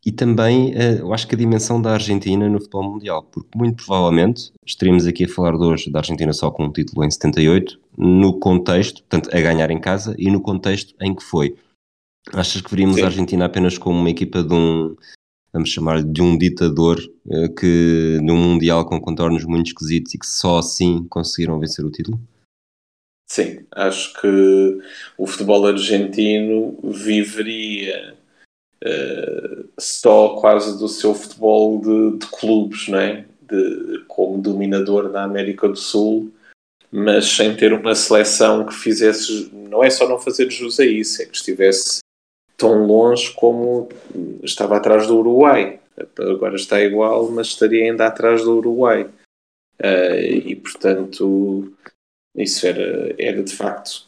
[0.03, 4.51] e também eu acho que a dimensão da Argentina no futebol mundial, porque muito provavelmente
[4.65, 8.39] estaríamos aqui a falar de hoje da Argentina só com um título em 78, no
[8.39, 11.57] contexto, portanto, a ganhar em casa e no contexto em que foi
[12.33, 13.03] Achas que veríamos Sim.
[13.03, 14.95] a Argentina apenas como uma equipa de um,
[15.53, 20.25] vamos chamar de um ditador, eh, que num Mundial com contornos muito esquisitos e que
[20.25, 22.19] só assim conseguiram vencer o título?
[23.29, 24.77] Sim, acho que
[25.17, 28.15] o futebol argentino viveria
[28.83, 33.25] uh, só quase do seu futebol de, de clubes, não é?
[33.41, 36.31] De, como dominador na América do Sul,
[36.89, 41.21] mas sem ter uma seleção que fizesse, não é só não fazer jus a isso,
[41.21, 41.99] é que estivesse
[42.57, 43.87] tão longe como
[44.43, 45.79] estava atrás do Uruguai.
[46.19, 49.09] Agora está igual, mas estaria ainda atrás do Uruguai.
[49.79, 51.71] Uh, e portanto,
[52.35, 54.07] isso era, era de facto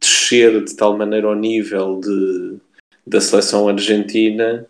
[0.00, 2.58] descer de tal maneira ao nível de,
[3.06, 4.66] da seleção argentina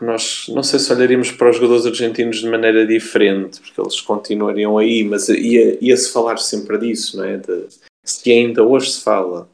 [0.00, 4.00] que nós não sei se olharíamos para os jogadores argentinos de maneira diferente, porque eles
[4.00, 7.36] continuariam aí, mas ia-se ia falar sempre disso, não é?
[7.36, 7.66] De,
[8.02, 9.46] se ainda hoje se fala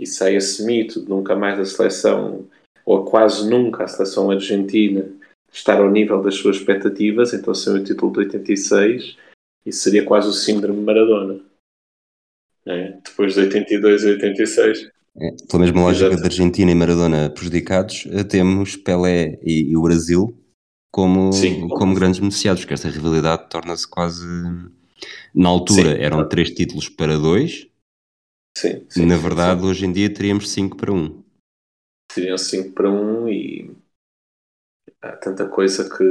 [0.00, 2.46] e sai esse mito de nunca mais a seleção,
[2.86, 5.06] ou quase nunca a seleção argentina,
[5.52, 9.16] estar ao nível das suas expectativas, então sem o título de 86,
[9.66, 11.40] isso seria quase o síndrome Maradona.
[12.66, 12.94] É?
[13.04, 14.90] Depois de 82 e 86.
[15.16, 16.22] É, pela mesma lógica Exato.
[16.22, 20.34] de Argentina e Maradona prejudicados, eh, temos Pelé e, e o Brasil
[20.90, 24.26] como, Sim, como grandes beneficiados, porque esta rivalidade torna-se quase.
[25.34, 26.02] Na altura Sim.
[26.02, 27.66] eram três títulos para dois,
[28.56, 29.66] Sim, sim, Na verdade, sim.
[29.66, 31.22] hoje em dia teríamos 5 para 1.
[32.12, 33.70] seriam 5 para 1 e
[35.02, 36.04] há tanta coisa que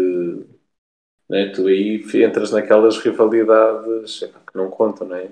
[1.29, 5.29] né, tu aí entras naquelas rivalidades que não contam, não é?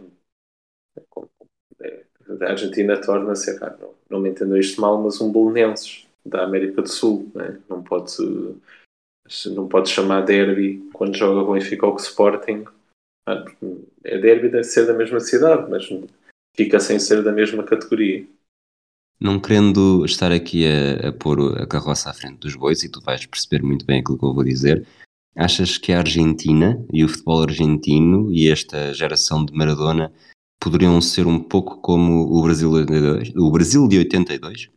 [1.82, 2.06] é
[2.46, 6.89] a Argentina torna-se, não, não me entendo isto mal, mas um bolonenses da América do
[6.89, 7.60] Sul, né?
[7.70, 8.12] não pode
[9.54, 12.63] não pode chamar derby quando joga Benfica ou Sporting.
[13.28, 13.43] Ah,
[14.04, 15.89] é derby deve ser da mesma cidade, mas
[16.58, 18.26] fica sem ser da mesma categoria.
[19.20, 23.00] Não querendo estar aqui a, a pôr a carroça à frente dos bois, e tu
[23.02, 24.86] vais perceber muito bem aquilo que eu vou dizer,
[25.36, 30.12] achas que a Argentina e o futebol argentino e esta geração de Maradona
[30.60, 32.72] poderiam ser um pouco como o Brasil,
[33.36, 34.70] o Brasil de 82?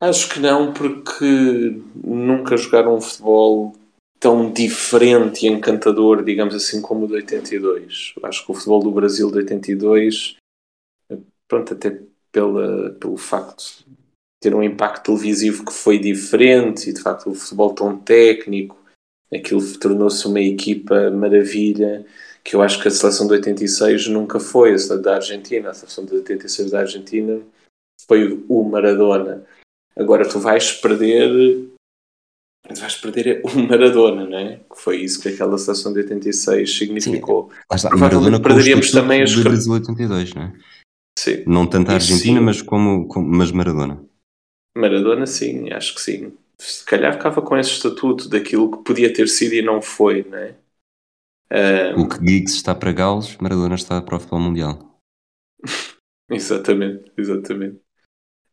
[0.00, 3.74] Acho que não, porque nunca jogaram um futebol
[4.18, 8.14] tão diferente e encantador, digamos assim, como o de 82.
[8.22, 10.36] Acho que o futebol do Brasil de 82,
[11.52, 12.00] pronto, até
[12.32, 13.94] pela, pelo facto de
[14.40, 18.78] ter um impacto televisivo que foi diferente e de facto o futebol tão técnico,
[19.30, 22.06] aquilo tornou-se uma equipa maravilha
[22.42, 26.06] que eu acho que a seleção de 86 nunca foi a da Argentina, a seleção
[26.06, 27.38] de 86 da Argentina
[28.08, 29.44] foi o Maradona.
[29.94, 31.68] Agora tu vais perder
[32.66, 34.56] tu vais perder o Maradona, não é?
[34.56, 37.50] Que foi isso que aquela seleção de 86 significou.
[37.50, 39.34] Sim, está, Provavelmente perderíamos também as...
[39.34, 40.52] Brasil 82, não é?
[41.22, 41.44] Sim.
[41.46, 42.44] Não tanto a Argentina, sim.
[42.44, 44.04] mas como, como mas Maradona.
[44.76, 46.36] Maradona, sim, acho que sim.
[46.58, 50.38] Se calhar ficava com esse estatuto daquilo que podia ter sido e não foi, não
[50.38, 50.56] é?
[51.94, 52.02] Um...
[52.02, 54.98] O que Giggs está para Galos, Maradona está para o futebol mundial.
[56.28, 57.76] exatamente, exatamente.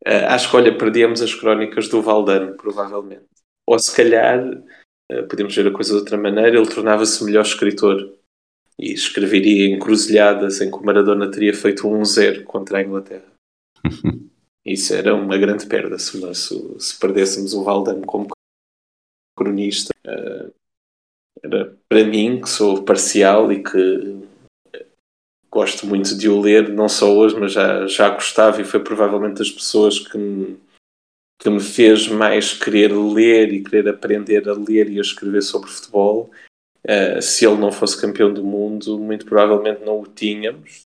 [0.05, 3.25] Uh, acho que, olha, perdíamos as crónicas do Valdano, provavelmente.
[3.65, 8.18] Ou se calhar, uh, podemos ver a coisa de outra maneira, ele tornava-se melhor escritor
[8.79, 13.25] e escreveria encruzilhadas em que o Maradona teria feito um 1-0 contra a Inglaterra.
[14.65, 18.27] Isso era uma grande perda se, se, se perdêssemos o Valdano como
[19.37, 19.93] cronista.
[20.05, 20.53] Uh,
[21.43, 24.29] era para mim, que sou parcial e que
[25.51, 29.39] gosto muito de o ler, não só hoje, mas já, já gostava e foi provavelmente
[29.39, 30.59] das pessoas que me,
[31.41, 35.69] que me fez mais querer ler e querer aprender a ler e a escrever sobre
[35.69, 36.29] futebol.
[36.89, 40.81] Uh, se ele não fosse campeão do mundo, muito provavelmente não o tínhamos.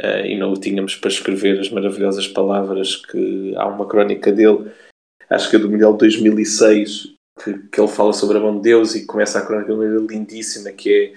[0.00, 4.70] Uh, e não o tínhamos para escrever as maravilhosas palavras que há uma crónica dele,
[5.30, 8.62] acho que é do Mundial de 2006, que, que ele fala sobre a mão de
[8.62, 11.14] Deus e começa a crónica de uma maneira lindíssima, que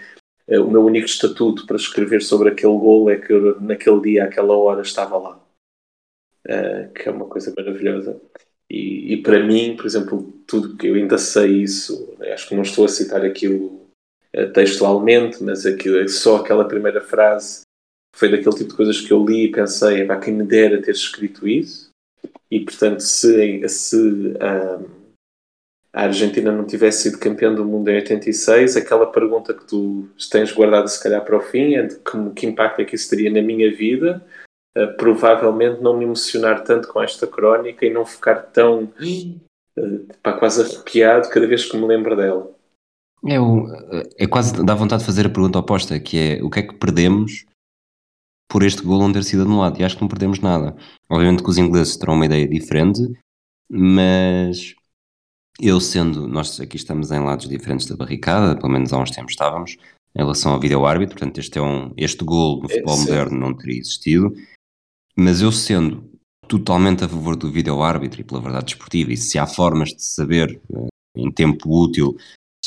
[0.47, 4.01] é eh, o meu único estatuto para escrever sobre aquele gol é que eu, naquele
[4.01, 5.43] dia, àquela hora, estava lá.
[6.47, 8.21] Uh, que é uma coisa maravilhosa.
[8.69, 12.61] E, e, para mim, por exemplo, tudo que eu ainda sei isso, acho que não
[12.63, 13.76] estou a citar aquilo uh,
[14.45, 17.61] textualmente, mas aquilo, só aquela primeira frase
[18.15, 20.91] foi daquele tipo de coisas que eu li e pensei, para quem me dera ter
[20.91, 21.89] escrito isso.
[22.49, 24.97] E portanto, se, se um,
[25.93, 30.51] a Argentina não tivesse sido campeã do mundo em 86, aquela pergunta que tu tens
[30.51, 33.31] guardada se calhar para o fim é de que, que impacto é que isso teria
[33.31, 34.23] na minha vida,
[34.77, 40.33] uh, provavelmente não me emocionar tanto com esta crónica e não ficar tão uh, pá,
[40.33, 42.56] quase arrepiado cada vez que me lembro dela.
[43.27, 46.63] É, é quase dá vontade de fazer a pergunta oposta, que é o que é
[46.63, 47.45] que perdemos
[48.49, 49.79] por este gol não ter sido anulado?
[49.79, 50.75] E acho que não perdemos nada.
[51.09, 53.01] Obviamente que os ingleses terão uma ideia diferente,
[53.69, 54.73] mas
[55.59, 59.33] eu sendo, nós aqui estamos em lados diferentes da barricada, pelo menos há uns tempos
[59.33, 59.77] estávamos,
[60.15, 63.53] em relação ao vídeo-árbitro, portanto este, é um, este gol no futebol é, moderno não
[63.53, 64.33] teria existido,
[65.15, 66.09] mas eu sendo
[66.47, 70.61] totalmente a favor do vídeo-árbitro e pela verdade desportiva, e se há formas de saber
[70.73, 72.15] eh, em tempo útil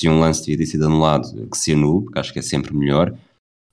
[0.00, 2.74] se um lance devia ter sido anulado, que se anule, porque acho que é sempre
[2.74, 3.14] melhor,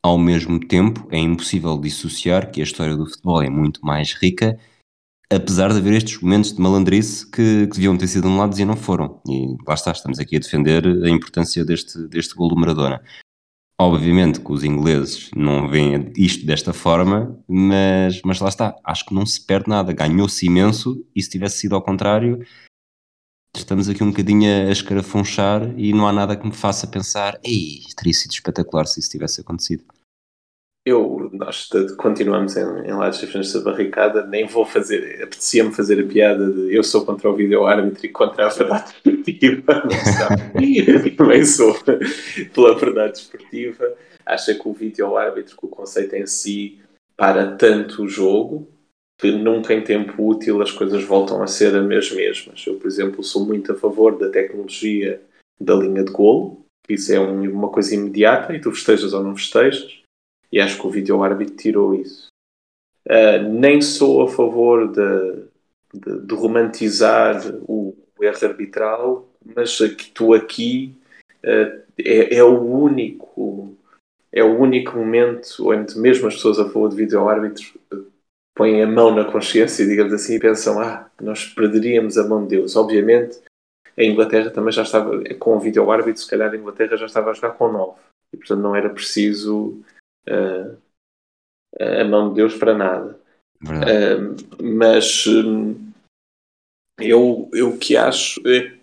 [0.04, 4.60] ao mesmo tempo é impossível dissociar que a história do futebol é muito mais rica
[5.32, 8.76] apesar de haver estes momentos de malandrice que, que deviam ter sido anulados e não
[8.78, 9.22] foram.
[9.28, 13.02] E lá está, estamos aqui a defender a importância deste, deste gol do Maradona.
[13.80, 19.13] Obviamente que os ingleses não veem isto desta forma, mas, mas lá está, acho que
[19.13, 22.40] não se perde nada, ganhou-se imenso e se tivesse sido ao contrário,
[23.58, 27.82] estamos aqui um bocadinho a escarafunchar e não há nada que me faça pensar, ei,
[27.96, 29.84] teria sido espetacular se isso tivesse acontecido.
[30.86, 31.67] Eu, nós
[31.98, 36.73] continuamos em, em lados diferentes da barricada, nem vou fazer, apetecia-me fazer a piada de
[36.73, 39.84] eu sou contra o vídeo-árbitro e contra a verdade esportiva,
[41.17, 41.77] também sou.
[42.54, 43.94] Pela verdade esportiva,
[44.25, 46.79] acha que o vídeo-árbitro, que o conceito em si,
[47.17, 48.69] para tanto o jogo,
[49.20, 52.63] que nunca em tempo útil as coisas voltam a ser as mesmas.
[52.68, 55.22] Eu, por exemplo, sou muito a favor da tecnologia
[55.60, 59.24] da linha de golo, que isso é um, uma coisa imediata e tu festejas ou
[59.24, 60.02] não festejas
[60.52, 62.28] e acho que o vídeo árbitro tirou isso.
[63.06, 65.44] Uh, nem sou a favor de,
[65.94, 70.94] de, de romantizar o, o, erro arbitral, mas aqui, tu aqui
[71.44, 73.76] uh, é, é, o único
[74.32, 77.80] é o único momento onde mesmo as pessoas a favor de vídeo-árbitro
[78.58, 82.58] põem a mão na consciência, digamos assim, e pensam, ah, nós perderíamos a mão de
[82.58, 82.76] Deus.
[82.76, 83.40] Obviamente,
[83.96, 87.34] a Inglaterra também já estava, com o vídeo-árbitro, se calhar a Inglaterra já estava a
[87.34, 88.00] jogar com 9.
[88.34, 89.82] E, portanto, não era preciso
[90.28, 90.78] uh,
[91.80, 93.20] a mão de Deus para nada.
[93.64, 95.92] Uh, mas um,
[97.00, 98.42] eu, eu que acho.
[98.48, 98.78] É,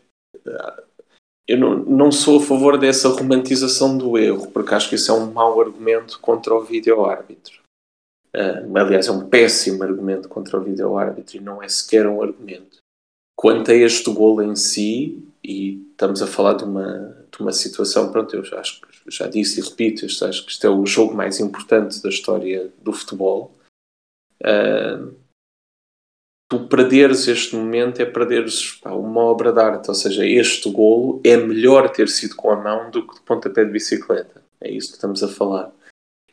[1.46, 5.14] eu não, não sou a favor dessa romantização do erro, porque acho que isso é
[5.14, 7.63] um mau argumento contra o vídeo-árbitro.
[8.34, 12.78] Uh, aliás, é um péssimo argumento contra o vídeo-árbitro e não é sequer um argumento.
[13.36, 18.10] Quanto a este golo em si, e estamos a falar de uma, de uma situação,
[18.10, 21.38] pronto, eu já, acho, já disse e repito, acho que este é o jogo mais
[21.38, 23.54] importante da história do futebol.
[24.42, 25.14] Uh,
[26.50, 31.20] tu perderes este momento é perderes pá, uma obra de arte, ou seja, este golo
[31.22, 34.42] é melhor ter sido com a mão do que de pontapé de bicicleta.
[34.60, 35.72] É isso que estamos a falar.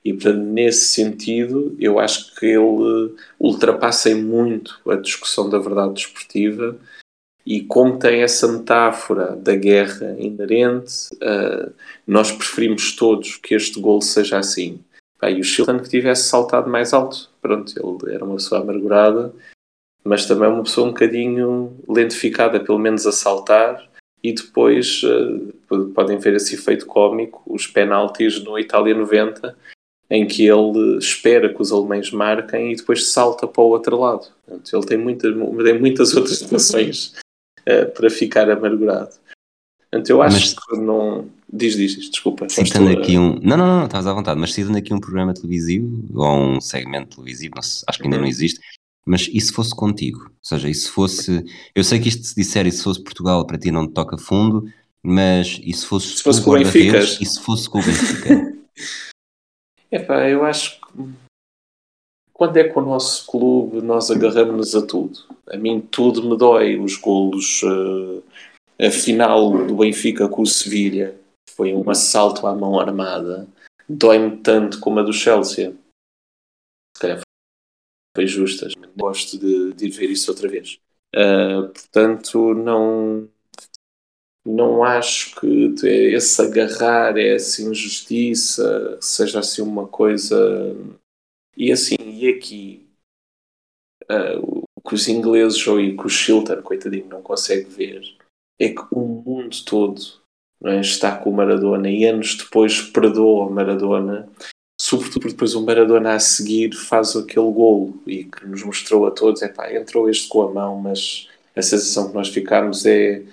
[0.03, 6.77] E, portanto, nesse sentido, eu acho que ele ultrapassa muito a discussão da verdade desportiva
[7.45, 11.71] e como tem essa metáfora da guerra inerente, uh,
[12.05, 14.79] nós preferimos todos que este gol seja assim.
[15.23, 17.29] e o Chilton que tivesse saltado mais alto.
[17.41, 19.33] Pronto, ele era uma pessoa amargurada,
[20.03, 23.89] mas também uma pessoa um bocadinho lentificada, pelo menos a saltar.
[24.23, 29.57] E depois uh, podem ver esse efeito cómico, os penaltis no Itália 90,
[30.11, 34.27] em que ele espera que os alemães marquem e depois salta para o outro lado.
[34.45, 35.31] Portanto, ele tem, muita,
[35.63, 37.15] tem muitas outras situações
[37.61, 39.11] uh, para ficar amargurado.
[39.89, 41.29] Portanto, eu acho mas, que não.
[41.51, 42.47] Diz, diz, diz desculpa.
[42.49, 43.39] Citando aqui um.
[43.41, 47.15] Não, não, não, estás à vontade, mas citando aqui um programa televisivo ou um segmento
[47.15, 48.23] televisivo, sei, acho que ainda uhum.
[48.23, 48.59] não existe,
[49.05, 50.19] mas e se fosse contigo?
[50.25, 51.43] Ou seja, e se fosse.
[51.73, 54.17] Eu sei que isto se disser, e se fosse Portugal, para ti não te toca
[54.17, 54.65] fundo,
[55.01, 56.99] mas e se fosse, se fosse com o Benfica?
[56.99, 58.59] E se fosse com o Benfica?
[59.91, 61.21] Epá, eu acho que
[62.31, 65.19] quando é com o nosso clube nós agarramos-nos a tudo.
[65.47, 66.79] A mim tudo me dói.
[66.79, 68.23] Os golos, uh,
[68.79, 71.19] a final do Benfica com o Sevilha
[71.49, 73.47] foi um assalto à mão armada.
[73.87, 75.75] Dói-me tanto como a do Chelsea.
[76.95, 77.21] Se calhar
[78.15, 78.73] foi justas.
[78.97, 80.79] Gosto de, de ver isso outra vez.
[81.13, 83.29] Uh, portanto, não
[84.45, 90.75] não acho que esse agarrar, essa injustiça seja assim uma coisa.
[91.55, 92.89] E assim, e aqui
[94.09, 98.01] uh, o que os ingleses ou que o Chilton, coitadinho, não consegue ver
[98.59, 99.99] é que o mundo todo
[100.63, 104.29] é, está com o Maradona e anos depois perdoa o Maradona,
[104.79, 109.11] sobretudo porque depois o Maradona a seguir faz aquele golo e que nos mostrou a
[109.11, 113.23] todos: é pá, entrou este com a mão, mas a sensação que nós ficamos é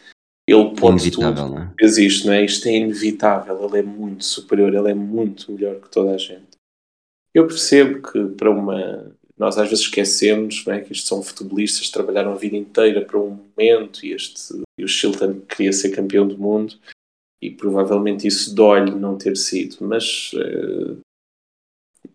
[0.48, 1.72] ele pode tudo, não é?
[1.80, 2.44] existe, não é?
[2.44, 6.56] Isto é inevitável, ele é muito superior, ele é muito melhor que toda a gente.
[7.34, 9.12] Eu percebo que para uma.
[9.36, 13.20] Nós às vezes esquecemos não é, que isto são futebolistas, trabalharam a vida inteira para
[13.20, 16.74] um momento e, este, e o Chilton queria ser campeão do mundo
[17.40, 20.98] e provavelmente isso dói-lhe não ter sido, mas uh,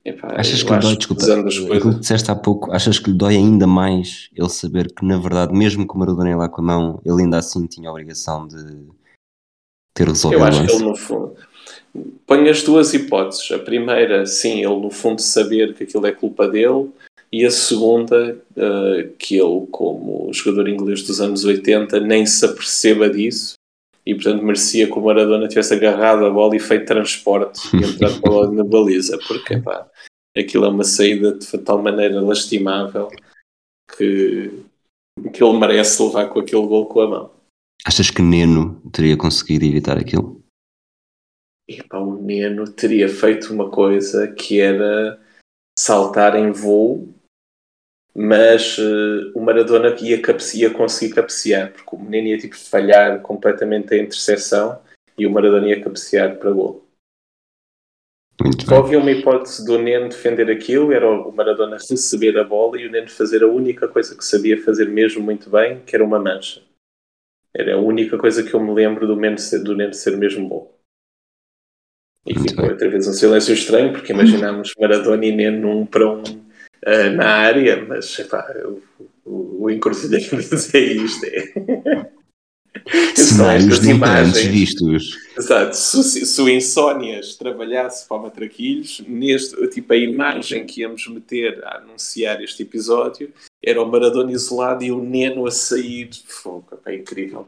[0.05, 3.37] Epá, achas que lhe dói, desculpa, aquilo que disseste há pouco, achas que lhe dói
[3.37, 6.65] ainda mais ele saber que na verdade, mesmo com o Maradona ia lá com a
[6.65, 8.87] mão, ele ainda assim tinha a obrigação de
[9.93, 11.35] ter resolvido Eu acho que ele no fundo
[12.25, 13.51] põe as duas hipóteses.
[13.51, 16.89] A primeira, sim, ele no fundo saber que aquilo é culpa dele,
[17.31, 23.09] e a segunda, uh, que ele, como jogador inglês dos anos 80, nem se aperceba
[23.09, 23.55] disso
[24.05, 28.21] e portanto merecia que o Maradona tivesse agarrado a bola e feito transporte e entrado
[28.21, 29.89] para bola na baliza, porque pá,
[30.37, 33.09] aquilo é uma saída de tal maneira lastimável
[33.97, 34.63] que,
[35.33, 37.31] que ele merece levar com aquele gol com a mão.
[37.85, 40.41] Achas que Neno teria conseguido evitar aquilo?
[41.67, 45.19] E pá, o Neno teria feito uma coisa que era
[45.79, 47.13] saltar em voo
[48.15, 50.21] mas uh, o Maradona ia,
[50.53, 54.79] ia conseguir cabecear, porque o menino ia tipo, falhar completamente a interseção
[55.17, 56.83] e o Maradona ia cabecear para gol.
[58.67, 62.87] Só havia uma hipótese do Neno defender aquilo, era o Maradona receber a bola e
[62.87, 66.19] o Neno fazer a única coisa que sabia fazer mesmo muito bem, que era uma
[66.19, 66.61] mancha.
[67.55, 70.47] Era a única coisa que eu me lembro do Neno ser, do Neno ser mesmo
[70.47, 70.73] bom.
[72.25, 76.42] E ficou outra vez um silêncio estranho, porque imaginámos Maradona e Neno um para um
[76.85, 78.81] uh, na área, mas epá, o,
[79.25, 81.25] o, o encruzilhamento é isto.
[81.25, 82.11] É.
[83.15, 85.17] Cenários imagens vistos.
[85.37, 85.75] Exato.
[85.75, 91.63] Se, se o Insónias trabalhasse para o Matraquilhos, neste, tipo, a imagem que íamos meter
[91.63, 93.31] a anunciar este episódio
[93.63, 96.09] era o Maradona isolado e o Neno a sair.
[96.27, 97.47] Fogo, é incrível.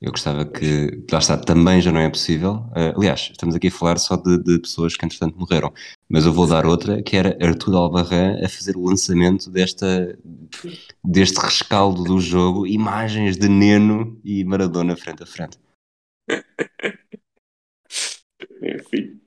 [0.00, 2.64] Eu gostava que, lá está, também já não é possível.
[2.70, 5.72] Uh, aliás, estamos aqui a falar só de, de, pessoas que entretanto morreram,
[6.06, 10.18] mas eu vou dar outra, que era Artur Albarran a fazer o lançamento desta,
[11.02, 15.58] deste rescaldo do jogo, imagens de Neno e Maradona frente a frente.
[18.62, 19.20] Enfim.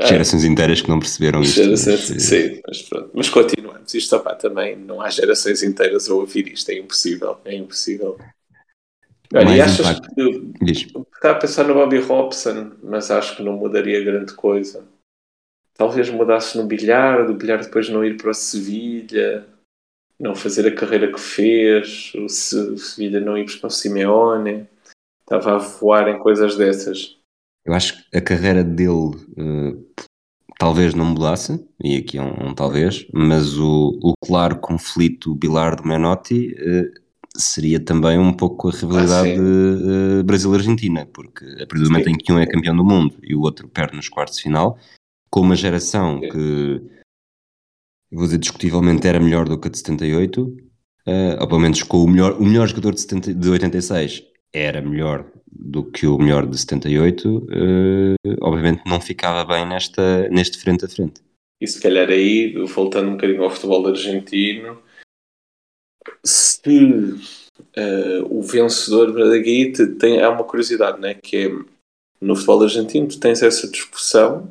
[0.00, 1.56] Gerações inteiras que não perceberam isto.
[1.56, 3.10] Gerações, mas, sim, mas pronto.
[3.14, 3.92] Mas continuamos.
[3.94, 6.70] Isto opa, também não há gerações inteiras a ouvir isto.
[6.70, 7.40] É impossível.
[7.44, 8.16] É impossível.
[9.34, 10.14] Olha, e achas impacto.
[10.14, 10.86] que Diz.
[11.14, 14.84] está a pensar no Bobby Robson, mas acho que não mudaria grande coisa.
[15.74, 19.46] Talvez mudasse no bilhar, do bilhar depois não ir para a Sevilha,
[20.18, 24.66] não fazer a carreira que fez, o Sevilha não ir para o Simeone,
[25.20, 27.16] estava a voar em coisas dessas.
[27.64, 29.86] Eu acho que a carreira dele uh,
[30.58, 36.54] talvez não mudasse, e aqui é um, um talvez, mas o, o claro conflito Bilardo-Menotti
[36.54, 42.04] uh, seria também um pouco a rivalidade ah, uh, Brasil-Argentina, porque a partir do momento
[42.04, 42.10] sim.
[42.12, 44.78] em que um é campeão do mundo e o outro perde nos quartos de final,
[45.30, 46.28] com uma geração sim.
[46.28, 46.82] que,
[48.10, 50.56] vou dizer, discutivelmente era melhor do que a de 78, uh,
[51.40, 55.26] ou pelo menos com o melhor, o melhor jogador de, 70, de 86 era melhor
[55.50, 60.88] do que o melhor de 78, uh, obviamente não ficava bem nesta, neste frente a
[60.88, 61.20] frente.
[61.60, 64.78] E se calhar aí, voltando um bocadinho ao futebol argentino,
[66.24, 66.92] se
[67.76, 71.14] uh, o vencedor Bragui tem há uma curiosidade, né?
[71.14, 71.50] que é
[72.20, 74.48] no futebol argentino tu tens essa discussão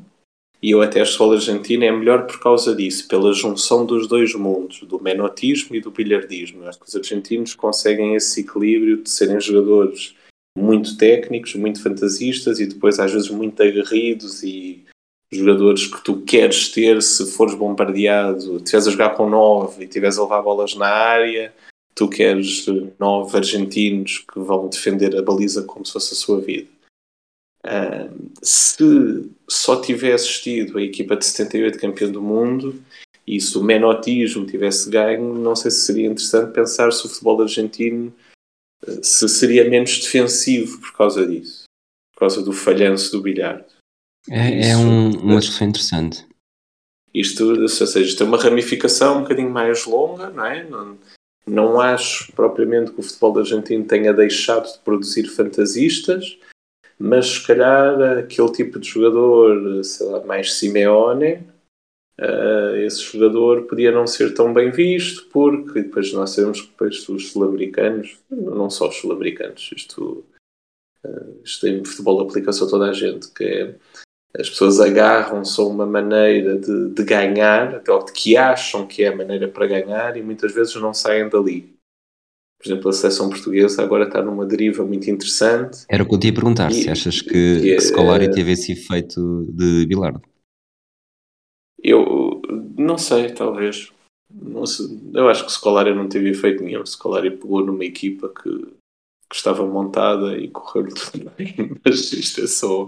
[0.61, 4.07] e eu até acho que o argentino é melhor por causa disso, pela junção dos
[4.07, 6.67] dois mundos, do menotismo e do bilhardismo.
[6.67, 10.15] acho que os argentinos conseguem esse equilíbrio de serem jogadores
[10.57, 14.83] muito técnicos, muito fantasistas e depois às vezes muito aguerridos e
[15.31, 20.17] jogadores que tu queres ter se fores bombardeado, estiveres a jogar com nove e estiveres
[20.17, 21.53] a levar bolas na área,
[21.93, 22.65] tu queres
[22.99, 26.69] nove argentinos que vão defender a baliza como se fosse a sua vida.
[28.41, 32.81] Se só tivesse tido a equipa de 78 campeão do mundo
[33.25, 37.41] e se o menotismo tivesse ganho, não sei se seria interessante pensar se o futebol
[37.41, 38.13] argentino
[39.01, 41.63] se seria menos defensivo por causa disso,
[42.13, 43.65] por causa do falhanço do bilhar.
[44.29, 46.25] É, é um, uma discussão interessante.
[47.13, 50.63] Isto, ou seja, isto é uma ramificação um bocadinho mais longa, não é?
[50.63, 50.97] Não,
[51.47, 56.37] não acho propriamente que o futebol argentino tenha deixado de produzir fantasistas,
[56.99, 61.35] mas se calhar aquele tipo de jogador, sei lá, mais Simeone,
[62.19, 67.07] uh, esse jogador podia não ser tão bem visto, porque depois nós sabemos que depois
[67.07, 70.25] os sul-americanos, não só os sul-americanos, isto,
[71.05, 73.75] uh, isto em futebol aplica-se a toda a gente, que é
[74.37, 79.07] as pessoas agarram-se a uma maneira de, de ganhar, ou de que acham que é
[79.07, 81.75] a maneira para ganhar, e muitas vezes não saem dali.
[82.59, 85.85] Por exemplo, a seleção portuguesa agora está numa deriva muito interessante.
[85.89, 88.51] Era o que eu te ia perguntar, e, se achas que, que, que Scolari teve
[88.51, 90.21] esse efeito de Bilardo?
[91.83, 92.41] Eu
[92.77, 93.91] não sei, talvez.
[94.29, 94.87] Não sei.
[95.13, 96.85] Eu acho que Scolari não teve efeito nenhum.
[96.85, 98.67] Scolari pegou numa equipa que
[99.29, 102.87] que estava montada e correu tudo bem, mas isto é só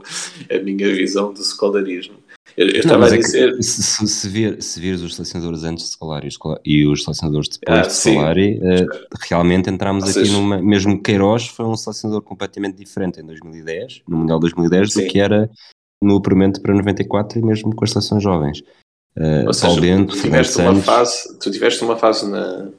[0.49, 2.17] a minha visão do escolarismo.
[2.57, 3.57] Eu, eu estava a é dizer.
[3.57, 6.29] É se, se, vir, se vires os selecionadores antes de Scolari
[6.65, 8.87] e os selecionadores depois ah, de Scolari, uh,
[9.29, 10.61] realmente entramos Ou aqui seja, numa.
[10.61, 15.01] Mesmo Queiroz foi um selecionador completamente diferente em 2010, no Mundial 2010, sim.
[15.01, 15.49] do que era
[16.01, 18.59] no apuramento para 94 e mesmo com as seleções jovens.
[19.17, 22.69] Uh, Ou seja, Bento, tu, tiveste uma fase, tu tiveste uma fase na,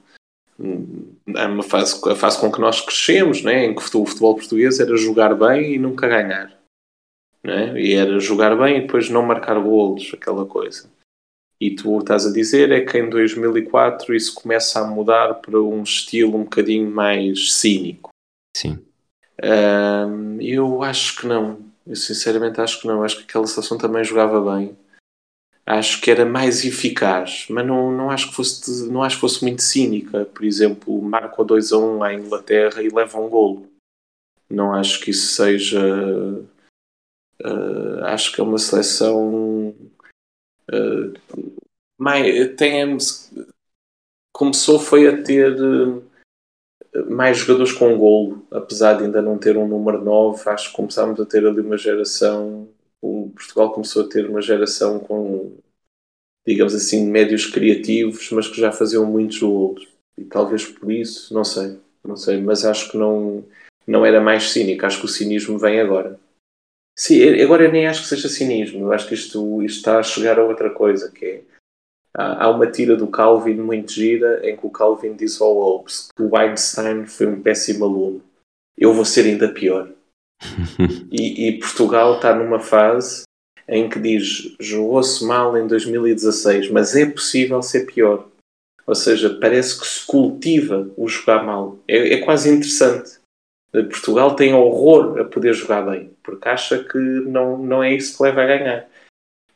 [1.37, 3.65] é uma fase, a fase com que nós crescemos, né?
[3.65, 6.53] em que o futebol português era jogar bem e nunca ganhar.
[7.43, 7.81] Né?
[7.81, 10.91] E era jogar bem e depois não marcar golos, aquela coisa.
[11.61, 15.83] E tu estás a dizer é que em 2004 isso começa a mudar para um
[15.83, 18.11] estilo um bocadinho mais cínico.
[18.57, 18.79] Sim.
[19.43, 21.59] Um, eu acho que não.
[21.87, 23.03] Eu sinceramente acho que não.
[23.03, 24.77] Acho que aquela seleção também jogava bem
[25.79, 29.43] acho que era mais eficaz, mas não, não, acho que fosse, não acho que fosse
[29.43, 30.25] muito cínica.
[30.25, 33.71] Por exemplo, marca 2 a 1 à Inglaterra e leva um golo.
[34.49, 35.81] Não acho que isso seja.
[37.41, 39.75] Uh, acho que é uma seleção.
[40.69, 41.61] Uh,
[41.97, 42.99] mais, tem,
[44.33, 46.03] começou foi a ter uh,
[47.09, 50.51] mais jogadores com golo, apesar de ainda não ter um número 9.
[50.51, 52.69] Acho que começámos a ter ali uma geração
[53.03, 55.57] o Portugal começou a ter uma geração com,
[56.47, 59.89] digamos assim, médios criativos, mas que já faziam muitos golos.
[60.17, 63.45] E talvez por isso, não sei, não sei, mas acho que não.
[63.87, 64.85] não era mais cínico.
[64.85, 66.19] Acho que o cinismo vem agora.
[66.99, 68.81] Sim, agora eu nem acho que seja cinismo.
[68.81, 71.43] Eu acho que isto, isto está a chegar a outra coisa, que é
[72.15, 76.23] há uma tira do Calvin muito gira em que o Calvin diz ao Hobbes que
[76.23, 78.23] o Einstein foi um péssimo aluno.
[78.77, 79.91] Eu vou ser ainda pior.
[81.11, 83.25] e, e, Portugal está numa fase
[83.69, 88.29] em que diz jogou-se mal em 2016, mas é possível ser pior.
[88.87, 91.79] Ou seja, parece que se cultiva o jogar mal.
[91.87, 93.21] É, é quase interessante.
[93.73, 98.23] Portugal tem horror a poder jogar bem, porque acha que não, não é isso que
[98.25, 98.89] leva a ganhar.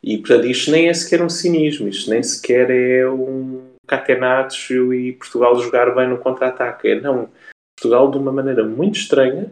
[0.01, 5.13] E portanto, isto nem é sequer um cinismo, isto nem sequer é um catenatos e
[5.13, 6.87] Portugal jogar bem no contra-ataque.
[6.87, 7.29] É não.
[7.77, 9.51] Portugal, de uma maneira muito estranha,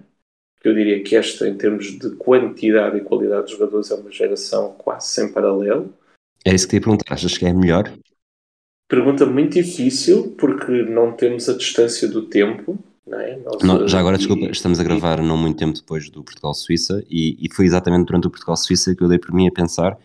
[0.63, 4.73] eu diria que esta, em termos de quantidade e qualidade de jogadores, é uma geração
[4.77, 5.93] quase sem paralelo.
[6.45, 7.91] É isso que te ia perguntar, achas que é melhor?
[8.87, 12.77] Pergunta muito difícil, porque não temos a distância do tempo.
[13.05, 13.37] Não é?
[13.61, 17.03] não, já agora, e, desculpa, estamos a gravar e, não muito tempo depois do Portugal-Suíça
[17.09, 19.97] e, e, foi exatamente durante o Portugal-Suíça que eu dei por mim a pensar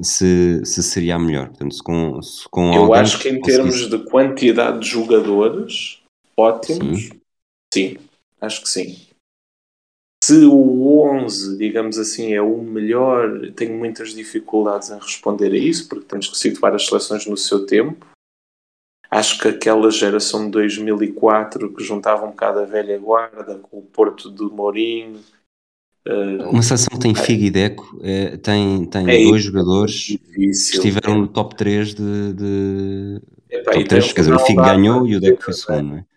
[0.00, 1.48] se, se seria melhor.
[1.48, 6.00] Portanto, se com, se com eu acho que em termos de quantidade de jogadores
[6.34, 7.20] ótimos, sim.
[7.74, 7.96] sim,
[8.40, 8.96] acho que sim.
[10.22, 15.88] Se o 11, digamos assim, é o melhor, tenho muitas dificuldades em responder a isso,
[15.88, 18.06] porque temos que situar as seleções no seu tempo.
[19.10, 23.82] Acho que aquela geração de 2004 que juntava um bocado a velha guarda com o
[23.82, 25.18] Porto do Mourinho.
[26.06, 30.88] Uh, Uma seleção tem Figo e Deco, é, tem, tem é dois jogadores difícil, que
[30.88, 31.18] estiveram é.
[31.18, 32.32] no top 3 de.
[32.32, 33.22] de...
[33.50, 36.11] Epá, top 3, quer dizer, o Figo ganhou e o Deco foi segundo, não é?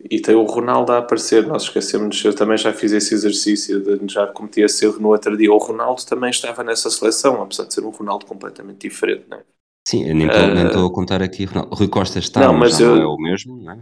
[0.00, 4.12] E tem o Ronaldo a aparecer, nós esquecemos, eu também já fiz esse exercício, de,
[4.12, 5.52] já cometi esse erro no outro dia.
[5.52, 9.42] O Ronaldo também estava nessa seleção, apesar de ser um Ronaldo completamente diferente, não é?
[9.88, 11.46] Sim, eu nem estou uh, a contar aqui.
[11.46, 11.74] Ronaldo.
[11.74, 13.80] Rui Costa está, não, mas, mas eu, não é o mesmo, não é?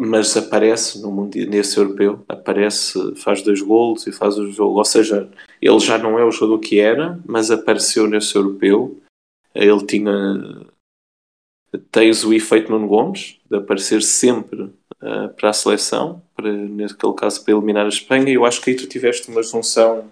[0.00, 4.78] Mas aparece no mundial, nesse europeu, aparece, faz dois golos e faz o jogo.
[4.78, 5.28] Ou seja,
[5.60, 8.96] ele já não é o jogador que era, mas apareceu nesse europeu.
[9.54, 10.66] Ele tinha.
[11.90, 17.44] Tens o efeito Nuno Gomes, de aparecer sempre uh, para a seleção, para, naquele caso
[17.44, 18.30] para eliminar a Espanha.
[18.30, 20.10] Eu acho que aí tu tiveste uma junção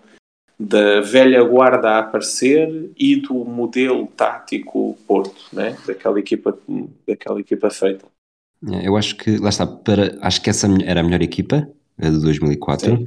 [0.58, 5.76] da velha guarda a aparecer e do modelo tático Porto, né?
[5.86, 6.58] daquela, equipa,
[7.06, 8.06] daquela equipa feita.
[8.72, 11.68] É, eu acho que, lá está, para, acho que essa era a melhor equipa,
[11.98, 12.96] a de 2004.
[12.96, 13.04] Sim.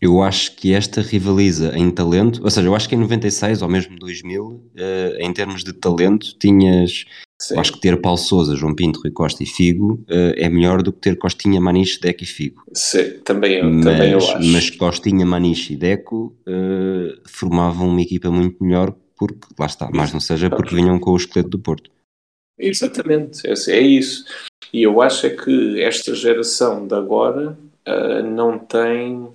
[0.00, 3.68] Eu acho que esta rivaliza em talento, ou seja, eu acho que em 96 ou
[3.68, 7.06] mesmo 2000, uh, eh, em termos de talento, tinhas
[7.40, 7.58] Sim.
[7.58, 10.92] Acho que ter Paulo Souza, João Pinto, Rui Costa e Figo uh, é melhor do
[10.92, 12.62] que ter Costinha, Maniche, Deco e Figo.
[12.72, 14.38] Sim, também eu, mas, também eu acho.
[14.52, 20.12] Mas Costinha, Maniche e Deco uh, formavam uma equipa muito melhor porque, lá está, mais
[20.12, 21.90] não seja porque vinham com o esqueleto do Porto.
[22.58, 24.24] Exatamente, é, é isso.
[24.72, 29.28] E eu acho é que esta geração de agora uh, não tem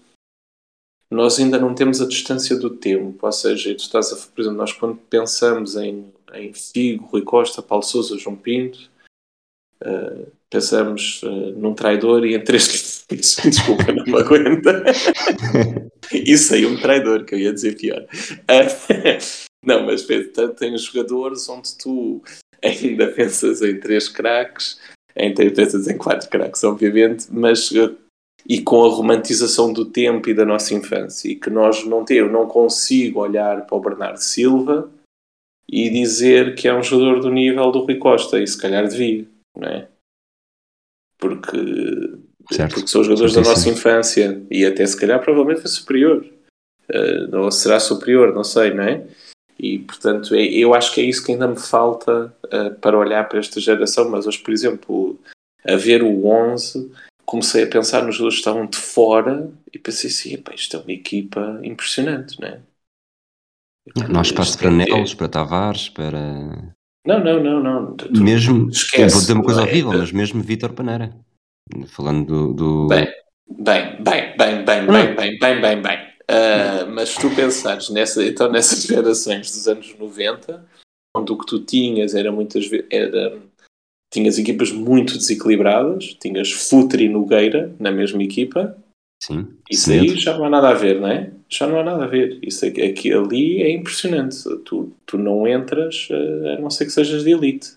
[1.12, 4.60] nós ainda não temos a distância do tempo, ou seja, tu estás a, por exemplo,
[4.60, 8.90] nós quando pensamos em em Figo, Rui Costa, Paulo Sousa, João Pinto.
[9.82, 14.84] Uh, pensamos uh, num traidor e em três desculpa, não me aguenta.
[16.12, 18.02] Isso aí um traidor, que eu ia dizer pior.
[18.04, 19.18] Uh,
[19.66, 20.06] não, mas
[20.58, 22.22] tem jogadores onde tu
[22.62, 24.80] ainda pensas em três craques,
[25.16, 27.72] ainda pensas em quatro craques, obviamente, mas
[28.48, 32.32] e com a romantização do tempo e da nossa infância, e que nós não temos,
[32.32, 34.90] não consigo olhar para o Bernardo Silva
[35.72, 39.26] e dizer que é um jogador do nível do Rui Costa, e se calhar devia,
[39.56, 39.88] não é?
[41.20, 41.58] Porque,
[42.52, 42.74] certo.
[42.74, 46.26] porque são jogadores da nossa infância e até se calhar provavelmente foi superior.
[46.90, 49.06] Uh, ou será superior, não sei, não é?
[49.60, 53.28] E portanto, é, eu acho que é isso que ainda me falta uh, para olhar
[53.30, 54.10] para esta geração.
[54.10, 55.20] Mas hoje, por exemplo,
[55.68, 56.92] a ver o 11,
[57.26, 60.92] comecei a pensar nos jogadores que estavam de fora e pensei assim: isto é uma
[60.92, 62.60] equipa impressionante, não é?
[64.10, 66.76] Não há espaço para Nelos, para Tavares, para.
[67.06, 67.96] Não, não, não, não.
[67.96, 71.16] Tu, mesmo, esquece, vou dizer uma coisa horrível, mas mesmo Vítor Paneira.
[71.88, 72.54] Falando do.
[72.54, 72.88] do...
[72.88, 73.08] Bem,
[73.50, 76.10] bem, bem, bem, bem, bem, bem, bem, bem, bem.
[76.30, 80.64] Uh, mas se tu pensares nessa, então nessas gerações dos anos 90,
[81.16, 82.86] onde o que tu tinhas era muitas vezes.
[82.92, 83.40] Era,
[84.12, 88.76] tinhas equipas muito desequilibradas, tinhas Futre e Nogueira na mesma equipa.
[89.22, 89.48] Sim.
[89.70, 91.32] Isso aí já não há nada a ver, não é?
[91.50, 92.40] Já não há nada a ver.
[92.42, 94.44] Isso aqui, aqui ali é impressionante.
[94.66, 97.72] Tu, tu não entras eh, a não ser que sejas de elite.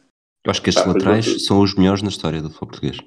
[0.44, 2.98] Eu acho que estes Pá, laterais são os melhores na história do futebol português.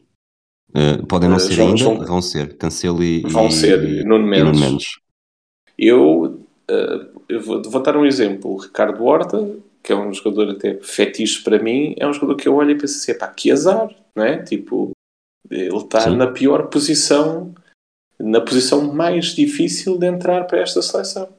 [0.69, 2.57] Uh, podem não uh, ser ainda, vão, vão ser.
[2.57, 3.21] Cancelo e.
[3.21, 4.59] Vão ser, e, Nuno Mendes.
[4.59, 4.99] Mendes.
[5.77, 6.39] Eu,
[6.69, 8.51] uh, eu vou, vou, dar um exemplo.
[8.51, 12.47] O Ricardo Horta, que é um jogador até fetiche para mim, é um jogador que
[12.47, 14.41] eu olho e penso assim: pá, que azar, não é?
[14.41, 14.91] Tipo,
[15.49, 17.53] ele está na pior posição
[18.19, 21.33] na posição mais difícil de entrar para esta seleção.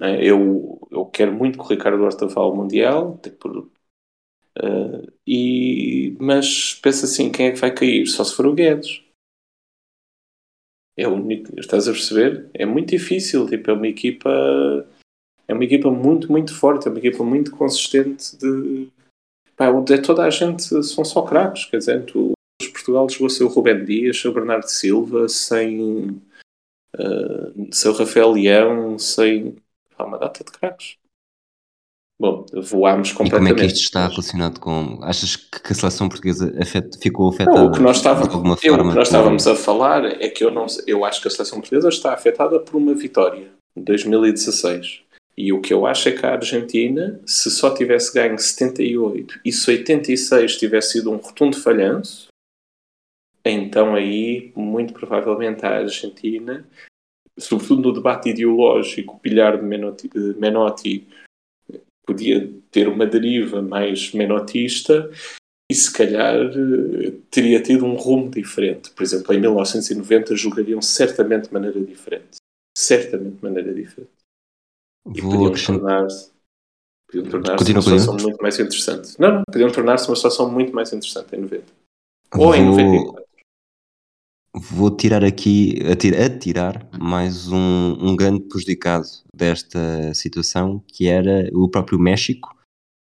[0.00, 0.24] É?
[0.24, 3.20] Eu, eu quero muito que o Ricardo Horta vá ao Mundial,
[4.58, 8.06] uh, e, mas pensa assim, quem é que vai cair?
[8.06, 9.02] Só se for o Guedes.
[10.96, 12.48] É o único, estás a perceber?
[12.54, 14.30] É muito difícil, tipo, é uma equipa
[15.46, 18.88] é uma equipa muito, muito forte, é uma equipa muito consistente de
[19.56, 22.32] pá, onde é toda a gente são só craques, quer dizer, tu,
[22.84, 26.20] Portugal chegou a ser o Rubén Dias, o Bernardo Silva, sem
[26.94, 29.56] uh, sem o Rafael Leão, sem
[29.96, 30.96] pá, uma data de craques.
[32.20, 33.50] Bom, voámos completamente.
[33.50, 35.00] E como é que isto está relacionado com.
[35.02, 36.96] Achas que a seleção portuguesa afet...
[37.02, 38.84] ficou afetada não, o que nós estávamos, de alguma forma?
[38.84, 41.58] o que nós estávamos a falar é que eu, não, eu acho que a seleção
[41.58, 45.02] portuguesa está afetada por uma vitória em 2016.
[45.36, 49.50] E o que eu acho é que a Argentina, se só tivesse ganho 78 e
[49.50, 52.28] se 86 tivesse sido um rotundo falhanço,
[53.50, 56.66] então aí, muito provavelmente, a Argentina,
[57.38, 61.06] sobretudo no debate ideológico, o pilhar de Menotti, Menotti
[62.06, 65.10] podia ter uma deriva mais menotista
[65.70, 66.36] e se calhar
[67.30, 68.90] teria tido um rumo diferente.
[68.90, 72.36] Por exemplo, em 1990 jogariam certamente de maneira diferente.
[72.76, 74.10] Certamente de maneira diferente.
[75.14, 76.32] E Vou podiam tornar-se
[77.06, 79.20] podiam tornar-se uma situação muito mais interessante.
[79.20, 81.64] Não, não, podiam tornar-se uma situação muito mais interessante em 90.
[82.34, 82.54] Ou Vou...
[82.54, 83.23] em 94.
[84.56, 85.80] Vou tirar aqui,
[86.16, 92.56] atirar mais um, um grande prejudicado desta situação, que era o próprio México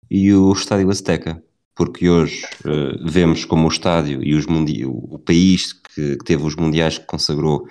[0.10, 1.44] e o Estádio Azteca.
[1.76, 6.24] Porque hoje uh, vemos como o estádio e os mundi o, o país que, que,
[6.24, 7.68] teve os mundiais que consagrou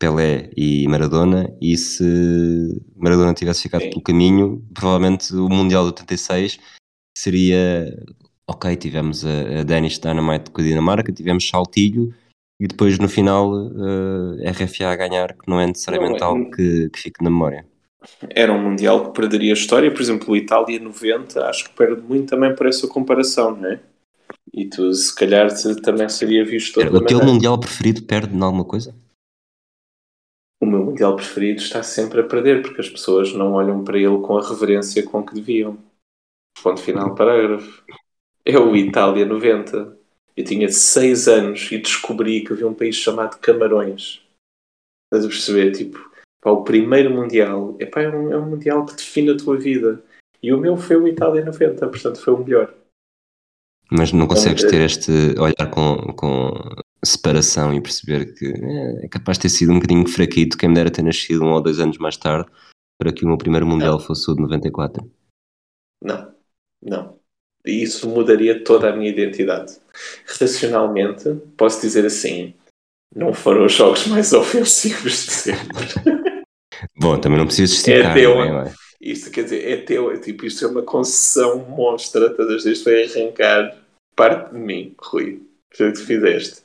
[0.00, 2.02] Pelé e Maradona, e se
[2.96, 3.90] Maradona tivesse ficado Sim.
[3.90, 6.58] pelo caminho, provavelmente o Mundial de 86
[7.16, 8.04] seria
[8.48, 12.12] ok, tivemos a, a Danish Dynamite com a Dinamarca, tivemos Saltilho
[12.58, 16.30] e depois no final uh, eh, RFA a ganhar, que não é necessariamente não, é,
[16.30, 17.66] algo que, que fique na memória.
[18.30, 22.00] Era um Mundial que perderia a história, por exemplo, o Itália 90, acho que perde
[22.02, 23.80] muito também por essa comparação, não é?
[24.54, 25.48] E tu, se calhar,
[25.82, 26.80] também seria visto.
[26.80, 28.94] O teu Mundial preferido perde em alguma coisa?
[30.60, 34.18] o meu mundial preferido está sempre a perder, porque as pessoas não olham para ele
[34.20, 35.78] com a reverência com que deviam.
[36.62, 37.84] Ponto final, parágrafo.
[38.44, 39.95] É o Itália 90.
[40.36, 44.22] Eu tinha 6 anos e descobri que havia um país chamado Camarões.
[45.06, 45.72] Estás a perceber?
[45.72, 46.10] Tipo,
[46.40, 50.04] pá, o primeiro mundial epá, é, um, é um mundial que define a tua vida.
[50.42, 52.74] E o meu foi o Itália 90, portanto foi o melhor.
[53.90, 56.52] Mas não consegues ter este olhar com, com
[57.04, 60.74] separação e perceber que é, é, capaz de ter sido um bocadinho fraquito, quem me
[60.74, 62.50] dera ter nascido um ou dois anos mais tarde
[62.98, 64.00] para que o meu primeiro Mundial não.
[64.00, 65.08] fosse o de 94.
[66.02, 66.34] Não,
[66.82, 67.18] não.
[67.64, 69.78] E isso mudaria toda a minha identidade.
[70.26, 72.54] Racionalmente, posso dizer assim:
[73.14, 75.86] não foram os jogos mais ofensivos de sempre.
[76.98, 78.12] Bom, também não preciso esticar.
[78.12, 78.74] É teu, é?
[79.00, 82.82] Isto quer dizer, é teu, é tipo, isto é uma concessão monstra, todas as vezes
[82.82, 83.76] foi arrancar
[84.16, 86.62] parte de mim, Rui, que tu fizeste.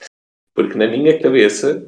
[0.54, 1.86] Porque na minha cabeça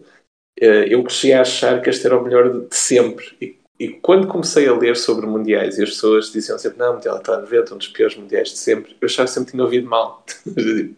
[0.60, 3.26] eh, eu cresci a achar que este era o melhor de sempre.
[3.42, 6.94] E, e quando comecei a ler sobre mundiais e as pessoas diziam sempre: Não, o
[6.94, 9.90] Mundial está a 90, um dos piores mundiais de sempre, eu que sempre tinha ouvido
[9.90, 10.26] mal.
[10.48, 10.96] Hum,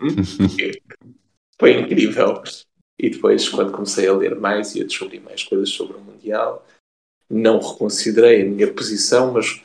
[1.57, 2.43] foi incrível.
[2.99, 6.63] E depois, quando comecei a ler mais e a descobrir mais coisas sobre o Mundial,
[7.27, 9.63] não reconsiderei a minha posição, mas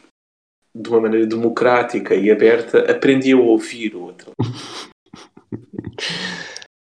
[0.75, 4.31] de uma maneira democrática e aberta, aprendi a ouvir o outro.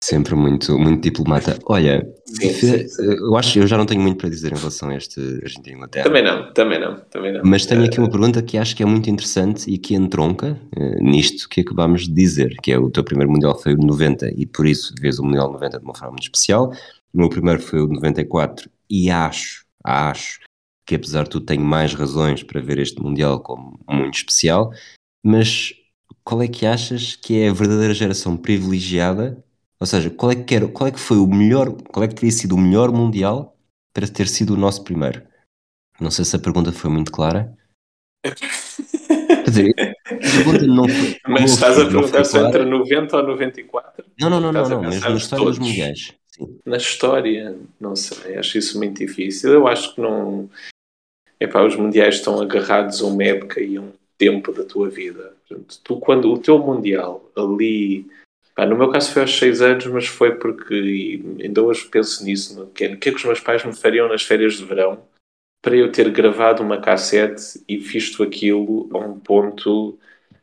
[0.02, 1.58] Sempre muito, muito diplomata.
[1.66, 2.02] Olha,
[2.34, 3.02] sim, sim, sim.
[3.02, 6.04] eu acho eu já não tenho muito para dizer em relação a este Argentina Inglaterra.
[6.04, 7.42] Também não, também não, também não.
[7.44, 11.02] Mas tenho aqui uma pergunta que acho que é muito interessante e que entronca uh,
[11.02, 14.32] nisto que acabámos de dizer, que é o teu primeiro Mundial foi o de 90
[14.36, 16.72] e por isso vês o Mundial 90 de uma forma muito especial.
[17.12, 20.40] O meu primeiro foi o de 94 e acho, acho
[20.86, 24.72] que apesar de tudo tenho mais razões para ver este Mundial como muito especial,
[25.24, 25.72] mas
[26.24, 29.42] qual é que achas que é a verdadeira geração privilegiada
[29.80, 32.14] ou seja, qual é que, era, qual é que foi o melhor, qual é que
[32.14, 33.56] teria sido o melhor Mundial
[33.94, 35.22] para ter sido o nosso primeiro?
[35.98, 37.56] Não sei se a pergunta foi muito clara.
[38.22, 39.74] Quer dizer,
[40.04, 41.16] a pergunta não foi.
[41.26, 44.04] Mas estás a perguntar se entre 90 ou 94?
[44.20, 45.58] Não, não, não, não, não mesmo na história todos.
[45.58, 46.14] dos Mundiais.
[46.30, 46.58] Sim.
[46.64, 49.52] Na história, não sei, acho isso muito difícil.
[49.52, 50.48] Eu acho que não.
[51.40, 55.34] Epá, os Mundiais estão agarrados a uma época e a um tempo da tua vida.
[55.48, 58.06] Portanto, tu, quando o teu Mundial ali
[58.56, 62.58] ah, no meu caso foi aos 6 anos, mas foi porque ainda hoje penso nisso.
[62.58, 65.02] No, que, é, que é que os meus pais me fariam nas férias de verão
[65.62, 69.98] para eu ter gravado uma cassete e visto aquilo a um ponto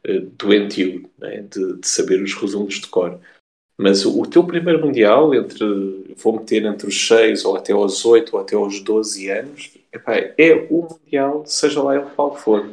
[0.08, 1.42] uh, doentio, né?
[1.42, 3.20] de, de, saber os resumos de cor.
[3.78, 8.06] Mas o, o, teu primeiro Mundial, entre vou meter entre os 6 ou até aos
[8.06, 12.68] 8 ou até aos 12 anos, epá, é o Mundial, seja lá ele qual for.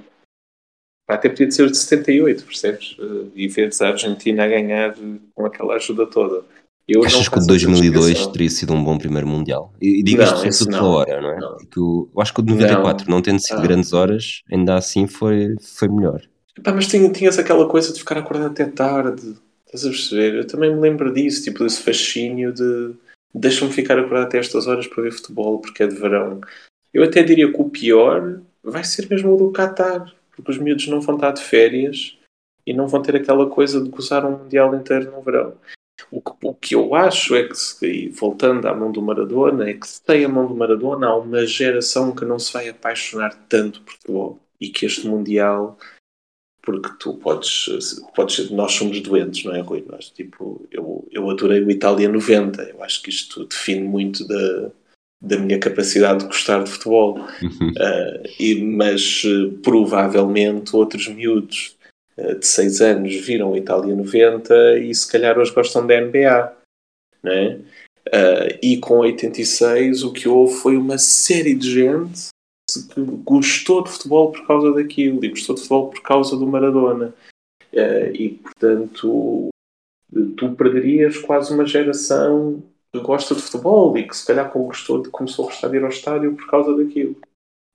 [1.06, 2.96] Até podia ser de 78, percebes?
[2.98, 4.94] Eh, e veres a Argentina a ganhar
[5.34, 6.42] com aquela ajuda toda.
[6.86, 9.72] Eu Achas que o 2002 teria sido um bom primeiro Mundial?
[9.80, 11.38] E digo isto tudo pela hora, não é?
[11.38, 11.56] Não.
[11.76, 13.62] Eu, eu acho que o de 94, não, não tendo sido ah.
[13.62, 16.20] grandes horas, ainda assim foi, foi melhor.
[16.56, 19.34] Epá, mas tinhas aquela coisa de ficar acordado até tarde,
[19.66, 20.34] estás a perceber?
[20.36, 22.94] Eu também me lembro disso, tipo desse fascínio de
[23.34, 26.40] deixa-me ficar acordado até estas horas para ver futebol porque é de verão.
[26.92, 30.86] Eu até diria que o pior vai ser mesmo o do Qatar, porque os miúdos
[30.88, 32.18] não vão estar de férias
[32.66, 35.54] e não vão ter aquela coisa de gozar um mundial inteiro no verão.
[36.10, 39.74] O que, o que eu acho é que, se, voltando à mão do Maradona, é
[39.74, 43.34] que se tem a mão do Maradona, há uma geração que não se vai apaixonar
[43.48, 45.78] tanto por futebol e que este Mundial
[46.64, 47.66] porque tu podes,
[48.14, 49.84] podes nós somos doentes, não é, Rui?
[49.86, 54.72] Nós, tipo, eu, eu adorei o Itália 90, eu acho que isto define muito da,
[55.20, 57.18] da minha capacidade de gostar de futebol.
[57.20, 61.76] Uh, e, mas uh, provavelmente outros miúdos
[62.18, 66.56] uh, de 6 anos viram o Itália 90 e se calhar hoje gostam da NBA.
[67.22, 67.58] Não é?
[68.62, 72.28] e com 86 o que houve foi uma série de gente
[72.92, 77.14] que gostou de futebol por causa daquilo e gostou de futebol por causa do Maradona.
[77.72, 79.48] Uh, e, portanto,
[80.36, 82.62] tu perderias quase uma geração
[83.00, 85.88] gosta de futebol e que se calhar gostou de, começou a gostar de ir ao
[85.88, 87.16] estádio por causa daquilo.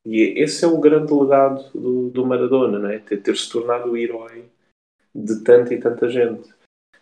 [0.05, 2.99] E esse é o grande legado do, do Maradona, não é?
[2.99, 4.45] ter, ter se tornado o herói
[5.13, 6.49] de tanta e tanta gente.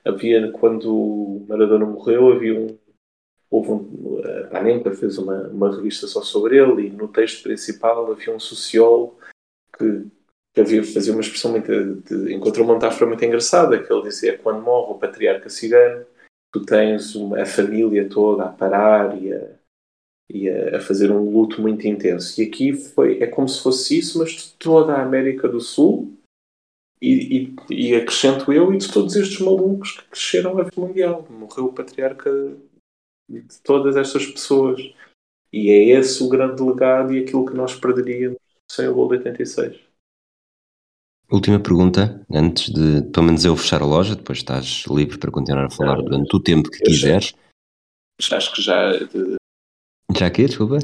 [0.03, 2.77] Havia, quando Maradona morreu, havia um,
[3.51, 8.11] houve um, a Panenka fez uma, uma revista só sobre ele e no texto principal
[8.11, 9.19] havia um sociólogo
[9.77, 10.05] que,
[10.53, 14.37] que havia, fazia uma expressão muito, de, encontrou uma metáfora muito engraçada que ele dizia
[14.37, 16.05] quando morre o patriarca cigano
[16.53, 19.55] tu tens uma, a família toda a parar e a,
[20.29, 23.97] e a, a, fazer um luto muito intenso e aqui foi, é como se fosse
[23.97, 26.17] isso mas de toda a América do Sul
[27.01, 31.27] e, e, e acrescento eu e de todos estes malucos que cresceram a vida mundial
[31.29, 32.31] morreu o patriarca
[33.29, 34.81] de todas estas pessoas.
[35.51, 38.37] E é esse o grande legado e aquilo que nós perderíamos
[38.69, 39.86] sem o gol de 86.
[41.29, 45.65] Última pergunta, antes de pelo menos eu fechar a loja, depois estás livre para continuar
[45.65, 47.33] a falar durante o tempo que quiseres.
[48.19, 48.91] Já, acho que já.
[50.17, 50.79] Já que Desculpa.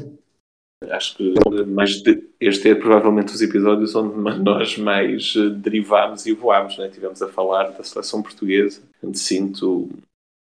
[0.90, 1.34] Acho que
[1.64, 6.76] mais de, este é provavelmente os episódios onde nós mais eh, derivámos e voámos.
[6.76, 6.88] Né?
[6.88, 9.88] Tivemos a falar da seleção portuguesa, onde sinto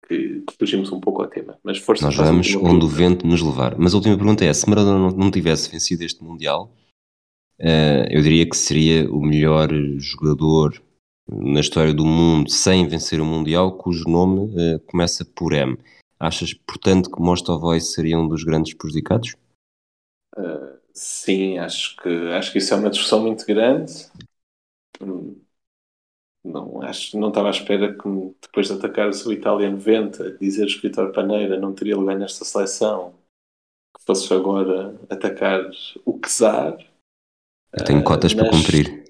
[0.07, 1.57] que, fugimos um pouco ao tema.
[1.63, 3.75] Mas força Nós vamos onde o vento nos levar.
[3.79, 6.71] Mas a última pergunta é: se Maradona não, não tivesse vencido este Mundial,
[7.59, 10.81] eu diria que seria o melhor jogador
[11.29, 15.77] na história do mundo sem vencer o Mundial, cujo nome uh, começa por M.
[16.19, 19.35] Achas, portanto, que Mostovoi seria um dos grandes prejudicados?
[20.35, 23.93] Uh, sim, acho que, acho que isso é uma discussão muito grande.
[26.43, 28.09] Não, acho, não estava à espera que
[28.41, 33.13] depois de atacar o Itália 90, dizeres que Vitor Paneira não teria lugar nesta seleção,
[33.95, 35.69] que fosses agora atacar
[36.05, 36.86] o Czar.
[37.73, 39.03] Eu tenho uh, cotas para cumprir.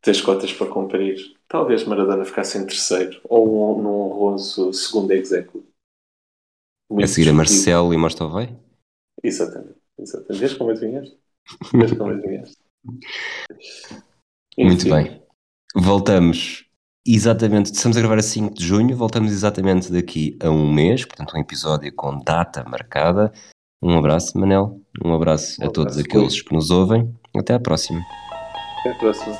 [0.00, 1.16] Tens cotas para cumprir.
[1.48, 5.66] Talvez Maradona ficasse em terceiro, ou um, num honroso segundo executive.
[7.00, 8.56] A seguir a Marcelo e Mostovai?
[9.22, 9.76] Exatamente.
[9.98, 10.38] exatamente.
[10.38, 11.16] Vês como adivinhaste?
[11.72, 12.56] Vês como adivinhaste?
[14.58, 15.22] Muito bem.
[15.74, 16.66] Voltamos
[17.04, 21.36] Exatamente, estamos a gravar a 5 de junho, voltamos exatamente daqui a um mês, portanto,
[21.36, 23.32] um episódio com data marcada.
[23.82, 27.12] Um abraço, Manel, um abraço um a todos abraço, aqueles que nos ouvem.
[27.34, 28.04] Até à próxima.
[28.80, 29.38] Até à próxima.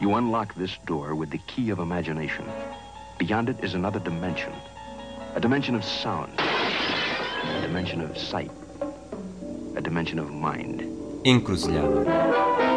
[0.00, 2.44] You unlock this door with the key of imagination.
[3.18, 4.52] Beyond it is another dimension.
[5.34, 6.30] A dimension of sound.
[6.38, 8.50] A dimension of sight.
[9.76, 10.82] A dimension of mind.
[11.24, 12.67] Encruzilhada.